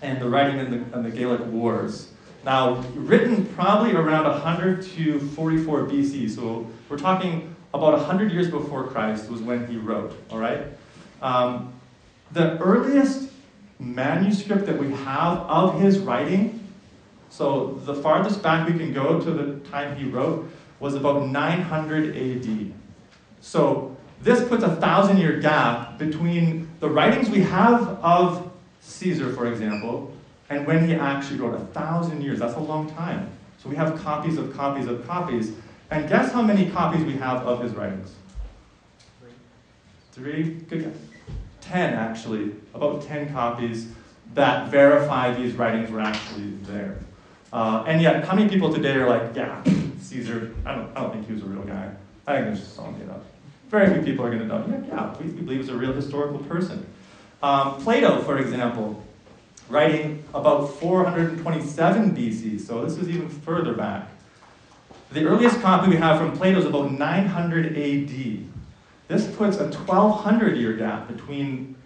and 0.00 0.18
the 0.18 0.28
writing 0.28 0.60
in 0.60 0.70
the, 0.70 0.96
in 0.96 1.02
the 1.02 1.10
Gallic 1.10 1.44
Wars. 1.46 2.11
Now, 2.44 2.74
written 2.94 3.46
probably 3.54 3.92
around 3.92 4.24
100 4.24 4.82
to 4.94 5.20
44 5.20 5.86
BC, 5.86 6.30
so 6.30 6.66
we're 6.88 6.98
talking 6.98 7.54
about 7.72 7.92
100 7.92 8.32
years 8.32 8.50
before 8.50 8.88
Christ 8.88 9.30
was 9.30 9.40
when 9.40 9.66
he 9.66 9.76
wrote, 9.76 10.16
all 10.30 10.38
right? 10.38 10.66
Um, 11.20 11.72
the 12.32 12.58
earliest 12.58 13.30
manuscript 13.78 14.66
that 14.66 14.78
we 14.78 14.90
have 14.90 15.38
of 15.40 15.80
his 15.80 15.98
writing 15.98 16.58
So 17.32 17.80
the 17.86 17.94
farthest 17.94 18.42
back 18.42 18.68
we 18.68 18.76
can 18.76 18.92
go 18.92 19.18
to 19.18 19.30
the 19.30 19.58
time 19.70 19.96
he 19.96 20.04
wrote 20.04 20.50
was 20.80 20.94
about 20.94 21.28
900 21.28 22.14
AD. 22.14 22.74
So 23.40 23.96
this 24.20 24.46
puts 24.46 24.62
a 24.62 24.76
thousand 24.76 25.16
year 25.16 25.40
gap 25.40 25.96
between 25.98 26.68
the 26.80 26.90
writings 26.90 27.30
we 27.30 27.40
have 27.40 27.88
of 28.02 28.52
Caesar, 28.82 29.32
for 29.32 29.50
example, 29.50 30.12
and 30.52 30.66
when 30.66 30.86
he 30.86 30.94
actually 30.94 31.40
wrote. 31.40 31.54
A 31.54 31.64
thousand 31.66 32.22
years, 32.22 32.38
that's 32.38 32.56
a 32.56 32.60
long 32.60 32.90
time. 32.90 33.30
So 33.62 33.70
we 33.70 33.76
have 33.76 33.98
copies 34.02 34.36
of 34.36 34.54
copies 34.54 34.86
of 34.86 35.06
copies. 35.06 35.52
And 35.90 36.08
guess 36.08 36.30
how 36.32 36.42
many 36.42 36.70
copies 36.70 37.04
we 37.04 37.14
have 37.14 37.46
of 37.46 37.62
his 37.62 37.72
writings? 37.72 38.14
Three? 40.12 40.42
Good 40.68 40.84
guess. 40.84 40.96
Ten, 41.60 41.94
actually. 41.94 42.52
About 42.74 43.02
ten 43.02 43.32
copies 43.32 43.88
that 44.34 44.68
verify 44.68 45.32
these 45.32 45.54
writings 45.54 45.90
were 45.90 46.00
actually 46.00 46.50
there. 46.62 46.98
Uh, 47.52 47.84
and 47.86 48.00
yet, 48.00 48.24
how 48.24 48.34
many 48.34 48.48
people 48.48 48.72
today 48.72 48.94
are 48.94 49.08
like, 49.08 49.34
yeah, 49.34 49.62
Caesar, 50.00 50.54
I 50.66 50.74
don't, 50.74 50.96
I 50.96 51.00
don't 51.00 51.12
think 51.12 51.26
he 51.26 51.32
was 51.32 51.42
a 51.42 51.46
real 51.46 51.62
guy. 51.62 51.94
I 52.26 52.36
think 52.36 52.46
it 52.46 52.50
was 52.50 52.60
just 52.60 52.78
all 52.78 52.92
made 52.92 53.08
up. 53.08 53.24
Very 53.68 53.92
few 53.92 54.02
people 54.02 54.24
are 54.24 54.30
going 54.30 54.40
to 54.40 54.46
know, 54.46 54.64
yeah, 54.68 54.86
yeah, 54.86 55.16
we, 55.18 55.26
we 55.30 55.42
believe 55.42 55.60
he's 55.60 55.68
a 55.70 55.74
real 55.74 55.92
historical 55.92 56.38
person. 56.40 56.86
Um, 57.42 57.82
Plato, 57.82 58.22
for 58.22 58.38
example, 58.38 59.02
writing 59.68 60.24
about 60.34 60.66
427 60.74 62.14
BC, 62.14 62.60
so 62.60 62.84
this 62.84 62.96
is 62.96 63.08
even 63.08 63.28
further 63.28 63.74
back. 63.74 64.08
The 65.12 65.26
earliest 65.26 65.60
copy 65.60 65.90
we 65.90 65.96
have 65.96 66.18
from 66.18 66.36
Plato 66.36 66.58
is 66.58 66.64
about 66.64 66.90
900 66.92 67.76
AD. 67.76 68.44
This 69.08 69.36
puts 69.36 69.58
a 69.58 69.64
1200 69.64 70.56
year 70.56 70.72
gap 70.72 71.06
between 71.08 71.76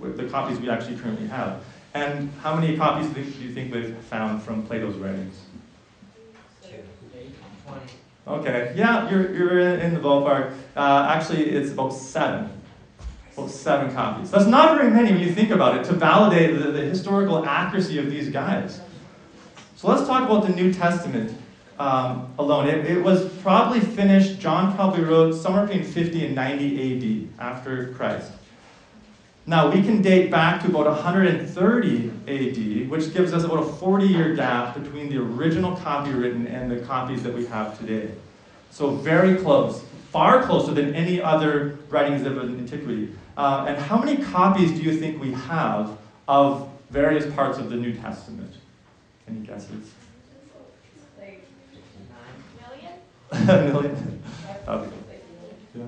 the 0.00 0.24
copies 0.24 0.58
we 0.60 0.70
actually 0.70 0.96
currently 0.96 1.26
have. 1.28 1.64
And 1.94 2.30
how 2.42 2.54
many 2.54 2.76
copies 2.76 3.08
do 3.10 3.20
you 3.20 3.52
think 3.52 3.74
we've 3.74 3.96
found 4.04 4.42
from 4.42 4.64
Plato's 4.64 4.96
writings? 4.96 5.40
Okay, 8.26 8.72
yeah, 8.76 9.10
you're, 9.10 9.34
you're 9.34 9.58
in 9.58 9.94
the 9.94 9.98
ballpark. 9.98 10.54
Uh, 10.76 11.08
actually, 11.10 11.50
it's 11.50 11.72
about 11.72 11.92
seven. 11.92 12.59
Seven 13.48 13.94
copies. 13.94 14.30
That's 14.30 14.46
not 14.46 14.76
very 14.76 14.90
many 14.90 15.12
when 15.12 15.20
you 15.20 15.32
think 15.32 15.50
about 15.50 15.78
it 15.78 15.84
to 15.84 15.92
validate 15.92 16.58
the, 16.58 16.70
the 16.70 16.82
historical 16.82 17.44
accuracy 17.44 17.98
of 17.98 18.10
these 18.10 18.28
guys. 18.28 18.80
So 19.76 19.88
let's 19.88 20.06
talk 20.06 20.28
about 20.28 20.46
the 20.46 20.52
New 20.52 20.72
Testament 20.72 21.36
um, 21.78 22.32
alone. 22.38 22.68
It, 22.68 22.84
it, 22.84 23.02
was 23.02 23.28
probably 23.36 23.80
finished, 23.80 24.38
John 24.38 24.74
probably 24.74 25.02
wrote 25.02 25.32
somewhere 25.32 25.66
between 25.66 25.84
50 25.84 26.26
and 26.26 26.34
90 26.34 27.30
AD 27.38 27.42
after 27.42 27.88
Christ. 27.94 28.30
Now, 29.46 29.70
we 29.70 29.82
can 29.82 30.02
date 30.02 30.30
back 30.30 30.62
to 30.62 30.68
about 30.68 30.86
130 30.86 32.10
AD, 32.28 32.90
which 32.90 33.12
gives 33.14 33.32
us 33.32 33.44
about 33.44 33.60
a 33.60 33.72
40 33.72 34.06
year 34.06 34.34
gap 34.34 34.80
between 34.80 35.08
the 35.08 35.16
original 35.16 35.74
copy 35.76 36.10
written 36.10 36.46
and 36.46 36.70
the 36.70 36.80
copies 36.80 37.22
that 37.22 37.34
we 37.34 37.46
have 37.46 37.78
today. 37.78 38.10
So, 38.70 38.90
very 38.90 39.36
close, 39.36 39.82
far 40.10 40.42
closer 40.42 40.72
than 40.72 40.94
any 40.94 41.22
other 41.22 41.78
writings 41.88 42.26
of 42.26 42.36
antiquity. 42.38 43.12
Uh, 43.36 43.66
and 43.68 43.78
how 43.78 43.96
many 43.96 44.22
copies 44.22 44.72
do 44.72 44.82
you 44.82 44.96
think 44.96 45.20
we 45.20 45.32
have 45.32 45.96
of 46.26 46.68
various 46.90 47.32
parts 47.34 47.58
of 47.58 47.70
the 47.70 47.76
New 47.76 47.94
Testament? 47.94 48.52
Any 49.28 49.40
guesses? 49.40 49.92
Like 51.18 51.48
a 53.32 53.62
million? 53.72 54.22
Okay. 54.68 54.90
Yeah. 55.74 55.84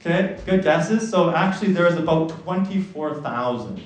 Okay, 0.00 0.38
good 0.46 0.62
guesses. 0.62 1.10
So 1.10 1.34
actually, 1.34 1.72
there's 1.72 1.96
about 1.96 2.30
24,000 2.30 3.82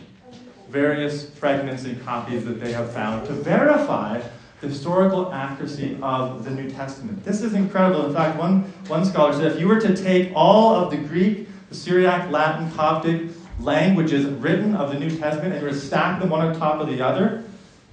various 0.69 1.31
fragments 1.31 1.85
and 1.85 2.01
copies 2.05 2.45
that 2.45 2.61
they 2.61 2.73
have 2.73 2.93
found 2.93 3.27
to 3.27 3.33
verify 3.33 4.21
the 4.61 4.69
historical 4.69 5.33
accuracy 5.33 5.99
of 6.03 6.45
the 6.45 6.51
New 6.51 6.71
Testament. 6.71 7.25
This 7.25 7.43
is 7.43 7.55
incredible. 7.55 8.07
In 8.07 8.15
fact, 8.15 8.39
one, 8.39 8.63
one 8.87 9.05
scholar 9.05 9.33
said 9.33 9.53
if 9.53 9.61
you 9.61 9.69
were 9.69 9.81
to 9.81 9.97
take 9.97 10.33
all 10.35 10.75
of 10.75 10.91
the 10.91 10.97
Greek, 10.97 11.49
the 11.69 11.75
Syriac, 11.75 12.31
Latin, 12.31 12.71
Coptic 12.73 13.31
languages 13.61 14.27
written 14.27 14.75
of 14.75 14.93
the 14.93 14.99
New 14.99 15.11
Testament 15.11 15.53
and 15.53 15.61
you 15.61 15.67
were 15.67 15.73
to 15.73 15.79
stack 15.79 16.21
them 16.21 16.31
one 16.31 16.47
on 16.47 16.55
top 16.59 16.81
of 16.81 16.89
the 16.89 17.01
other, 17.01 17.45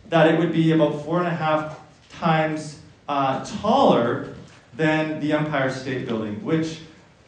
that 0.09 0.33
it 0.33 0.39
would 0.39 0.51
be 0.51 0.71
about 0.71 1.03
four 1.03 1.19
and 1.19 1.27
a 1.27 1.35
half 1.35 1.79
times 2.09 2.79
uh, 3.07 3.43
taller 3.61 4.35
than 4.73 5.19
the 5.19 5.33
Empire 5.33 5.69
State 5.71 6.07
Building, 6.07 6.43
which 6.43 6.81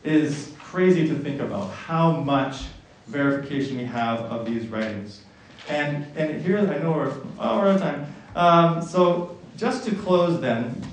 is 0.04 0.54
crazy 0.60 1.08
to 1.08 1.16
think 1.16 1.40
about 1.40 1.72
how 1.72 2.12
much 2.12 2.64
verification 3.08 3.78
we 3.78 3.84
have 3.84 4.20
of 4.22 4.46
these 4.46 4.68
writings. 4.68 5.22
And, 5.70 6.06
and 6.18 6.42
here, 6.42 6.58
I 6.58 6.80
know 6.80 6.92
we're, 6.92 7.14
oh, 7.40 7.60
we're 7.60 7.70
out 7.70 7.76
of 7.76 7.82
time. 7.82 8.14
Um, 8.36 8.82
so, 8.82 9.38
just 9.58 9.86
to 9.86 9.96
close 9.96 10.42
then, 10.42 10.84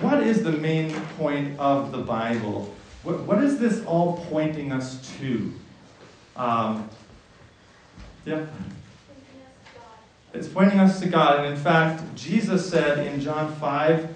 what 0.00 0.22
is 0.22 0.42
the 0.42 0.52
main 0.52 0.92
point 1.16 1.58
of 1.58 1.92
the 1.92 1.98
Bible? 1.98 2.74
What, 3.04 3.20
what 3.20 3.44
is 3.44 3.58
this 3.58 3.84
all 3.84 4.24
pointing 4.28 4.72
us 4.72 5.08
to? 5.18 5.52
Um, 6.36 6.90
yeah? 8.26 8.46
It's 10.34 10.48
pointing 10.48 10.78
us 10.80 11.00
to 11.00 11.08
God. 11.08 11.44
And 11.44 11.54
in 11.54 11.56
fact, 11.56 12.02
Jesus 12.14 12.68
said 12.68 13.06
in 13.06 13.20
John 13.20 13.54
5 13.56 14.14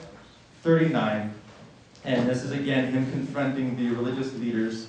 39, 0.62 1.34
and 2.04 2.28
this 2.28 2.44
is 2.44 2.52
again 2.52 2.92
him 2.92 3.10
confronting 3.10 3.76
the 3.76 3.88
religious 3.96 4.32
leaders 4.34 4.88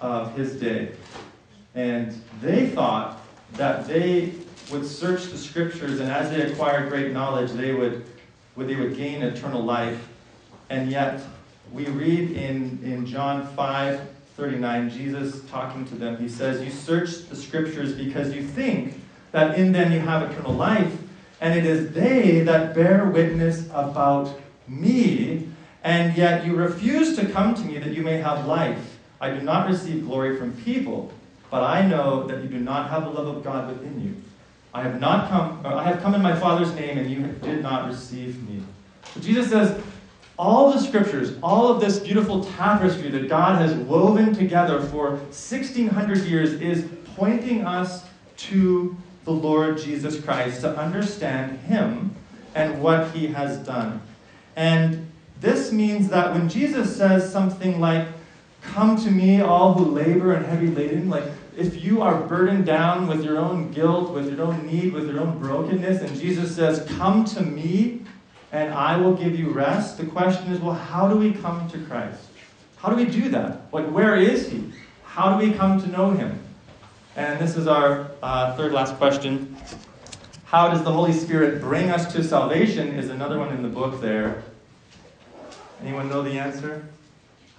of 0.00 0.36
his 0.36 0.54
day. 0.60 0.92
And 1.74 2.20
they 2.40 2.68
thought 2.68 3.20
that 3.54 3.86
they 3.86 4.34
would 4.70 4.86
search 4.86 5.26
the 5.26 5.38
scriptures, 5.38 6.00
and 6.00 6.10
as 6.10 6.30
they 6.30 6.42
acquired 6.42 6.88
great 6.88 7.12
knowledge, 7.12 7.52
they 7.52 7.72
would, 7.72 8.04
would, 8.56 8.68
they 8.68 8.76
would 8.76 8.96
gain 8.96 9.22
eternal 9.22 9.62
life. 9.62 10.08
And 10.68 10.90
yet, 10.90 11.22
we 11.72 11.86
read 11.86 12.32
in, 12.32 12.80
in 12.82 13.06
John 13.06 13.46
5 13.54 14.00
39, 14.36 14.90
Jesus 14.90 15.42
talking 15.50 15.84
to 15.84 15.94
them, 15.94 16.16
he 16.16 16.28
says, 16.28 16.64
You 16.64 16.70
search 16.70 17.28
the 17.28 17.36
scriptures 17.36 17.92
because 17.92 18.34
you 18.34 18.42
think 18.42 18.94
that 19.32 19.58
in 19.58 19.72
them 19.72 19.92
you 19.92 19.98
have 19.98 20.30
eternal 20.30 20.54
life, 20.54 20.96
and 21.42 21.58
it 21.58 21.66
is 21.66 21.92
they 21.92 22.40
that 22.40 22.74
bear 22.74 23.04
witness 23.04 23.66
about 23.66 24.40
me 24.66 25.50
and 25.82 26.16
yet 26.16 26.44
you 26.44 26.54
refuse 26.54 27.16
to 27.16 27.26
come 27.26 27.54
to 27.54 27.62
me 27.62 27.78
that 27.78 27.92
you 27.92 28.02
may 28.02 28.18
have 28.18 28.46
life. 28.46 28.98
I 29.20 29.30
do 29.30 29.40
not 29.40 29.68
receive 29.68 30.06
glory 30.06 30.36
from 30.36 30.52
people, 30.62 31.12
but 31.50 31.62
I 31.62 31.86
know 31.86 32.26
that 32.26 32.42
you 32.42 32.48
do 32.48 32.58
not 32.58 32.90
have 32.90 33.04
the 33.04 33.10
love 33.10 33.36
of 33.36 33.44
God 33.44 33.68
within 33.68 34.00
you. 34.00 34.22
I 34.72 34.82
have 34.82 35.00
not 35.00 35.28
come, 35.28 35.60
I 35.64 35.84
have 35.84 36.00
come 36.00 36.14
in 36.14 36.22
my 36.22 36.34
Father's 36.34 36.72
name, 36.74 36.98
and 36.98 37.10
you 37.10 37.22
did 37.42 37.62
not 37.62 37.88
receive 37.88 38.48
me. 38.48 38.62
So 39.14 39.20
Jesus 39.20 39.50
says, 39.50 39.82
all 40.38 40.72
the 40.72 40.80
scriptures, 40.80 41.36
all 41.42 41.68
of 41.68 41.80
this 41.80 41.98
beautiful 41.98 42.44
tapestry 42.44 43.10
that 43.10 43.28
God 43.28 43.60
has 43.60 43.74
woven 43.74 44.32
together 44.32 44.80
for 44.80 45.10
1600 45.10 46.18
years 46.24 46.52
is 46.54 46.88
pointing 47.14 47.66
us 47.66 48.06
to 48.36 48.96
the 49.24 49.32
Lord 49.32 49.76
Jesus 49.76 50.18
Christ 50.18 50.62
to 50.62 50.74
understand 50.76 51.58
Him 51.60 52.14
and 52.54 52.82
what 52.82 53.10
He 53.10 53.26
has 53.26 53.58
done. 53.58 54.00
And 54.56 55.10
this 55.40 55.72
means 55.72 56.08
that 56.08 56.32
when 56.32 56.48
Jesus 56.48 56.96
says 56.96 57.30
something 57.30 57.78
like, 57.78 58.08
Come 58.62 58.96
to 59.04 59.10
me, 59.10 59.40
all 59.40 59.74
who 59.74 59.84
labor 59.86 60.32
and 60.34 60.44
heavy 60.44 60.68
laden, 60.68 61.08
like 61.08 61.24
if 61.56 61.82
you 61.82 62.02
are 62.02 62.20
burdened 62.22 62.66
down 62.66 63.06
with 63.06 63.24
your 63.24 63.38
own 63.38 63.70
guilt, 63.70 64.12
with 64.12 64.30
your 64.30 64.46
own 64.46 64.66
need, 64.66 64.92
with 64.92 65.08
your 65.08 65.20
own 65.20 65.38
brokenness, 65.38 66.02
and 66.02 66.18
Jesus 66.18 66.54
says, 66.54 66.86
Come 66.96 67.24
to 67.26 67.42
me 67.42 68.02
and 68.52 68.74
I 68.74 68.96
will 68.96 69.14
give 69.14 69.38
you 69.38 69.50
rest, 69.50 69.98
the 69.98 70.06
question 70.06 70.52
is, 70.52 70.60
well, 70.60 70.74
how 70.74 71.08
do 71.08 71.16
we 71.16 71.32
come 71.32 71.68
to 71.70 71.78
Christ? 71.78 72.20
How 72.78 72.88
do 72.88 72.96
we 72.96 73.04
do 73.04 73.28
that? 73.28 73.72
Like, 73.72 73.86
where 73.90 74.16
is 74.16 74.48
He? 74.48 74.72
How 75.04 75.38
do 75.38 75.46
we 75.46 75.52
come 75.52 75.80
to 75.80 75.86
know 75.88 76.10
Him? 76.10 76.38
And 77.16 77.38
this 77.38 77.56
is 77.56 77.66
our 77.66 78.10
uh, 78.22 78.56
third 78.56 78.72
last 78.72 78.96
question. 78.96 79.56
How 80.44 80.68
does 80.68 80.82
the 80.82 80.92
Holy 80.92 81.12
Spirit 81.12 81.60
bring 81.60 81.90
us 81.90 82.12
to 82.12 82.24
salvation? 82.24 82.98
Is 82.98 83.10
another 83.10 83.38
one 83.38 83.50
in 83.50 83.62
the 83.62 83.68
book 83.68 84.00
there. 84.00 84.42
Anyone 85.82 86.08
know 86.08 86.22
the 86.22 86.38
answer? 86.38 86.86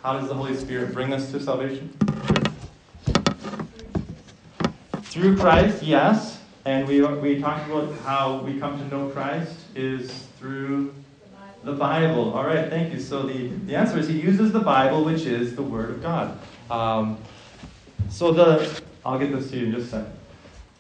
How 0.04 0.20
does 0.20 0.28
the 0.28 0.34
Holy 0.34 0.56
Spirit 0.56 0.94
bring 0.94 1.14
us 1.14 1.32
to 1.32 1.40
salvation? 1.40 1.96
Through 5.12 5.36
Christ, 5.36 5.84
yes. 5.84 6.40
And 6.64 6.88
we, 6.88 7.02
we 7.02 7.42
talked 7.42 7.70
about 7.70 7.94
how 8.00 8.38
we 8.38 8.58
come 8.58 8.80
to 8.80 8.88
know 8.88 9.10
Christ 9.10 9.60
is 9.76 10.10
through 10.40 10.96
the 11.66 11.74
Bible. 11.74 12.34
All 12.34 12.46
right, 12.46 12.70
thank 12.70 12.94
you. 12.94 13.00
So 13.02 13.24
the, 13.24 13.50
the 13.50 13.76
answer 13.76 14.00
is 14.00 14.08
he 14.08 14.22
uses 14.22 14.54
the 14.54 14.62
Bible, 14.62 15.04
which 15.04 15.24
is 15.24 15.54
the 15.54 15.64
Word 15.64 15.90
of 15.90 16.02
God. 16.02 16.40
Um, 16.70 17.18
so 18.10 18.32
the, 18.32 18.82
I'll 19.06 19.20
get 19.20 19.34
this 19.34 19.52
to 19.52 19.58
you 19.58 19.66
in 19.66 19.74
just 19.74 19.88
a 19.88 19.90
second. 19.90 20.14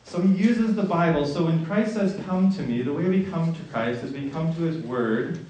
So 0.06 0.22
he 0.22 0.34
uses 0.34 0.78
the 0.78 0.84
Bible. 0.84 1.26
So 1.26 1.44
when 1.44 1.65
Christ 1.65 1.96
says, 1.96 2.17
Come 2.26 2.54
to 2.54 2.62
me, 2.62 2.84
the 2.84 2.94
way 2.94 3.10
we 3.10 3.26
come 3.26 3.54
to 3.54 3.62
Christ 3.63 4.02
is 4.06 4.13
we 4.13 4.30
come 4.30 4.56
to 4.56 4.62
his 4.62 4.78
Word 4.78 5.46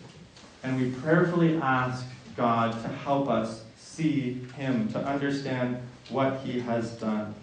and 0.64 0.82
we 0.82 0.90
prayerfully 0.90 1.58
ask 1.58 2.04
God 2.36 2.72
to 2.82 2.88
help 2.88 3.30
us 3.30 3.64
see 3.78 4.42
Him, 4.56 4.92
to 4.94 4.98
understand 5.06 5.78
what 6.10 6.40
He 6.40 6.62
has 6.62 6.94
done. 6.94 7.36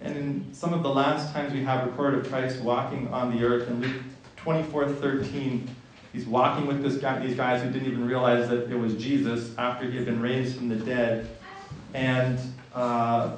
And 0.00 0.16
in 0.16 0.54
some 0.54 0.74
of 0.74 0.82
the 0.82 0.88
last 0.88 1.32
times 1.32 1.52
we 1.52 1.62
have 1.64 1.86
recorded 1.86 2.20
of 2.20 2.30
Christ 2.30 2.60
walking 2.60 3.08
on 3.08 3.36
the 3.36 3.44
earth, 3.44 3.68
in 3.68 3.80
Luke 3.80 4.02
24 4.36 4.88
13, 4.92 5.68
he's 6.12 6.26
walking 6.26 6.66
with 6.66 6.82
this 6.82 6.96
guy, 6.96 7.24
these 7.24 7.36
guys 7.36 7.62
who 7.62 7.70
didn't 7.70 7.88
even 7.88 8.06
realize 8.06 8.48
that 8.48 8.70
it 8.70 8.78
was 8.78 8.94
Jesus 8.96 9.56
after 9.56 9.90
he 9.90 9.96
had 9.96 10.04
been 10.04 10.20
raised 10.20 10.56
from 10.56 10.68
the 10.68 10.76
dead. 10.76 11.28
And 11.94 12.38
uh, 12.74 13.36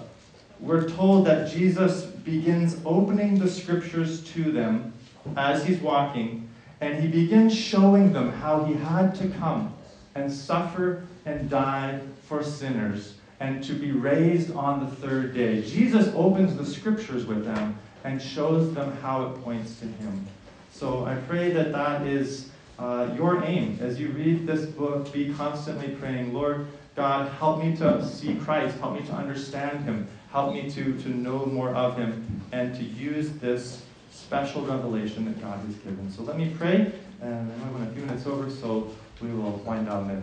we're 0.60 0.88
told 0.88 1.26
that 1.26 1.50
Jesus 1.50 2.04
begins 2.04 2.80
opening 2.84 3.38
the 3.38 3.48
scriptures 3.48 4.24
to 4.32 4.50
them 4.50 4.92
as 5.36 5.64
he's 5.64 5.78
walking, 5.78 6.48
and 6.80 7.00
he 7.00 7.08
begins 7.08 7.54
showing 7.54 8.12
them 8.12 8.32
how 8.32 8.64
he 8.64 8.74
had 8.74 9.14
to 9.16 9.28
come 9.28 9.74
and 10.14 10.32
suffer 10.32 11.04
and 11.26 11.50
die 11.50 12.00
for 12.26 12.42
sinners 12.42 13.14
and 13.40 13.62
to 13.64 13.74
be 13.74 13.92
raised 13.92 14.54
on 14.54 14.80
the 14.80 14.90
third 14.96 15.34
day. 15.34 15.62
Jesus 15.62 16.12
opens 16.14 16.56
the 16.56 16.64
scriptures 16.64 17.26
with 17.26 17.44
them 17.44 17.76
and 18.04 18.20
shows 18.20 18.72
them 18.74 18.96
how 18.98 19.26
it 19.26 19.42
points 19.42 19.78
to 19.80 19.86
him. 19.86 20.26
So 20.72 21.04
I 21.04 21.14
pray 21.14 21.50
that 21.50 21.72
that 21.72 22.06
is 22.06 22.50
uh, 22.78 23.08
your 23.16 23.44
aim 23.44 23.78
as 23.80 23.98
you 23.98 24.08
read 24.08 24.46
this 24.46 24.66
book. 24.66 25.12
Be 25.12 25.32
constantly 25.34 25.88
praying, 25.96 26.32
Lord 26.32 26.66
God, 26.94 27.30
help 27.32 27.62
me 27.62 27.76
to 27.76 28.06
see 28.06 28.36
Christ, 28.36 28.78
help 28.78 28.94
me 28.94 29.06
to 29.06 29.12
understand 29.12 29.84
him, 29.84 30.08
help 30.32 30.54
me 30.54 30.70
to, 30.70 30.98
to 31.02 31.08
know 31.10 31.44
more 31.44 31.74
of 31.74 31.96
him, 31.98 32.42
and 32.52 32.74
to 32.74 32.82
use 32.82 33.30
this 33.32 33.82
special 34.10 34.62
revelation 34.62 35.26
that 35.26 35.40
God 35.42 35.58
has 35.66 35.74
given. 35.76 36.10
So 36.10 36.22
let 36.22 36.38
me 36.38 36.54
pray, 36.56 36.90
and 37.20 37.52
I 37.52 37.56
know 37.56 37.72
when 37.72 37.82
a 37.86 37.92
few 37.92 38.02
minutes 38.02 38.26
over, 38.26 38.50
so 38.50 38.90
we 39.20 39.28
will 39.28 39.58
wind 39.58 39.86
down 39.86 40.08
there. 40.08 40.22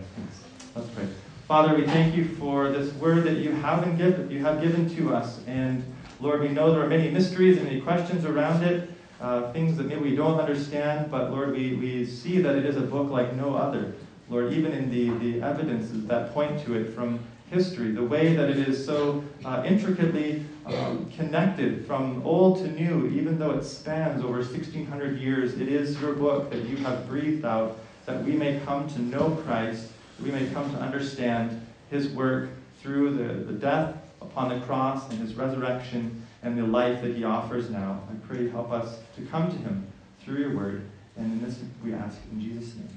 Let's 0.74 0.88
pray. 0.90 1.06
Father, 1.46 1.76
we 1.76 1.84
thank 1.84 2.16
you 2.16 2.26
for 2.36 2.70
this 2.70 2.90
word 2.94 3.24
that 3.24 3.36
you 3.36 3.52
have 3.52 3.98
given, 3.98 4.30
you 4.30 4.38
have 4.42 4.62
given 4.62 4.88
to 4.96 5.14
us. 5.14 5.40
And 5.46 5.84
Lord, 6.18 6.40
we 6.40 6.48
know 6.48 6.72
there 6.72 6.82
are 6.82 6.88
many 6.88 7.10
mysteries 7.10 7.58
and 7.58 7.66
many 7.66 7.82
questions 7.82 8.24
around 8.24 8.62
it, 8.64 8.90
uh, 9.20 9.52
things 9.52 9.76
that 9.76 9.84
maybe 9.84 10.00
we 10.00 10.16
don't 10.16 10.40
understand, 10.40 11.10
but 11.10 11.30
Lord, 11.30 11.52
we, 11.52 11.74
we 11.74 12.06
see 12.06 12.40
that 12.40 12.56
it 12.56 12.64
is 12.64 12.78
a 12.78 12.80
book 12.80 13.10
like 13.10 13.34
no 13.34 13.54
other. 13.54 13.92
Lord, 14.30 14.54
even 14.54 14.72
in 14.72 14.90
the, 14.90 15.10
the 15.18 15.42
evidences 15.42 16.06
that 16.06 16.32
point 16.32 16.64
to 16.64 16.80
it 16.80 16.94
from 16.94 17.20
history, 17.50 17.90
the 17.90 18.02
way 18.02 18.34
that 18.34 18.48
it 18.48 18.66
is 18.66 18.82
so 18.82 19.22
uh, 19.44 19.62
intricately 19.66 20.46
um, 20.64 21.12
connected 21.14 21.86
from 21.86 22.22
old 22.24 22.56
to 22.60 22.68
new, 22.68 23.08
even 23.08 23.38
though 23.38 23.50
it 23.50 23.64
spans 23.64 24.24
over 24.24 24.38
1,600 24.38 25.18
years, 25.18 25.60
it 25.60 25.68
is 25.68 26.00
your 26.00 26.14
book 26.14 26.50
that 26.50 26.64
you 26.64 26.78
have 26.78 27.06
breathed 27.06 27.44
out 27.44 27.76
that 28.06 28.24
we 28.24 28.32
may 28.32 28.60
come 28.60 28.88
to 28.88 29.02
know 29.02 29.30
Christ 29.44 29.88
we 30.22 30.30
may 30.30 30.46
come 30.46 30.70
to 30.72 30.78
understand 30.78 31.60
his 31.90 32.08
work 32.08 32.50
through 32.80 33.16
the, 33.16 33.44
the 33.44 33.52
death 33.52 33.96
upon 34.20 34.48
the 34.48 34.64
cross 34.66 35.08
and 35.10 35.18
his 35.18 35.34
resurrection 35.34 36.22
and 36.42 36.58
the 36.58 36.62
life 36.62 37.02
that 37.02 37.14
he 37.16 37.24
offers 37.24 37.70
now. 37.70 38.00
I 38.10 38.14
pray 38.26 38.48
help 38.48 38.70
us 38.70 38.98
to 39.16 39.22
come 39.26 39.50
to 39.50 39.56
him 39.56 39.86
through 40.20 40.40
your 40.40 40.56
word. 40.56 40.84
And 41.16 41.32
in 41.32 41.44
this 41.44 41.58
we 41.82 41.94
ask 41.94 42.18
in 42.32 42.40
Jesus' 42.40 42.74
name. 42.74 42.88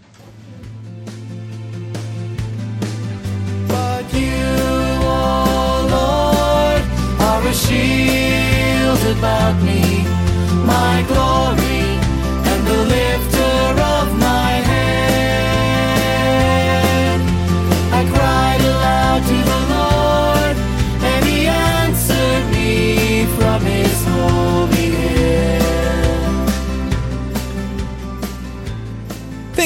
But 3.68 4.14
you, 4.14 4.32
oh 5.04 5.88
Lord, 5.90 6.84
are 7.22 7.48
a 7.48 7.54
shield 7.54 9.18
about 9.18 9.62
me, 9.62 10.04
my 10.66 11.06
glory, 11.08 11.67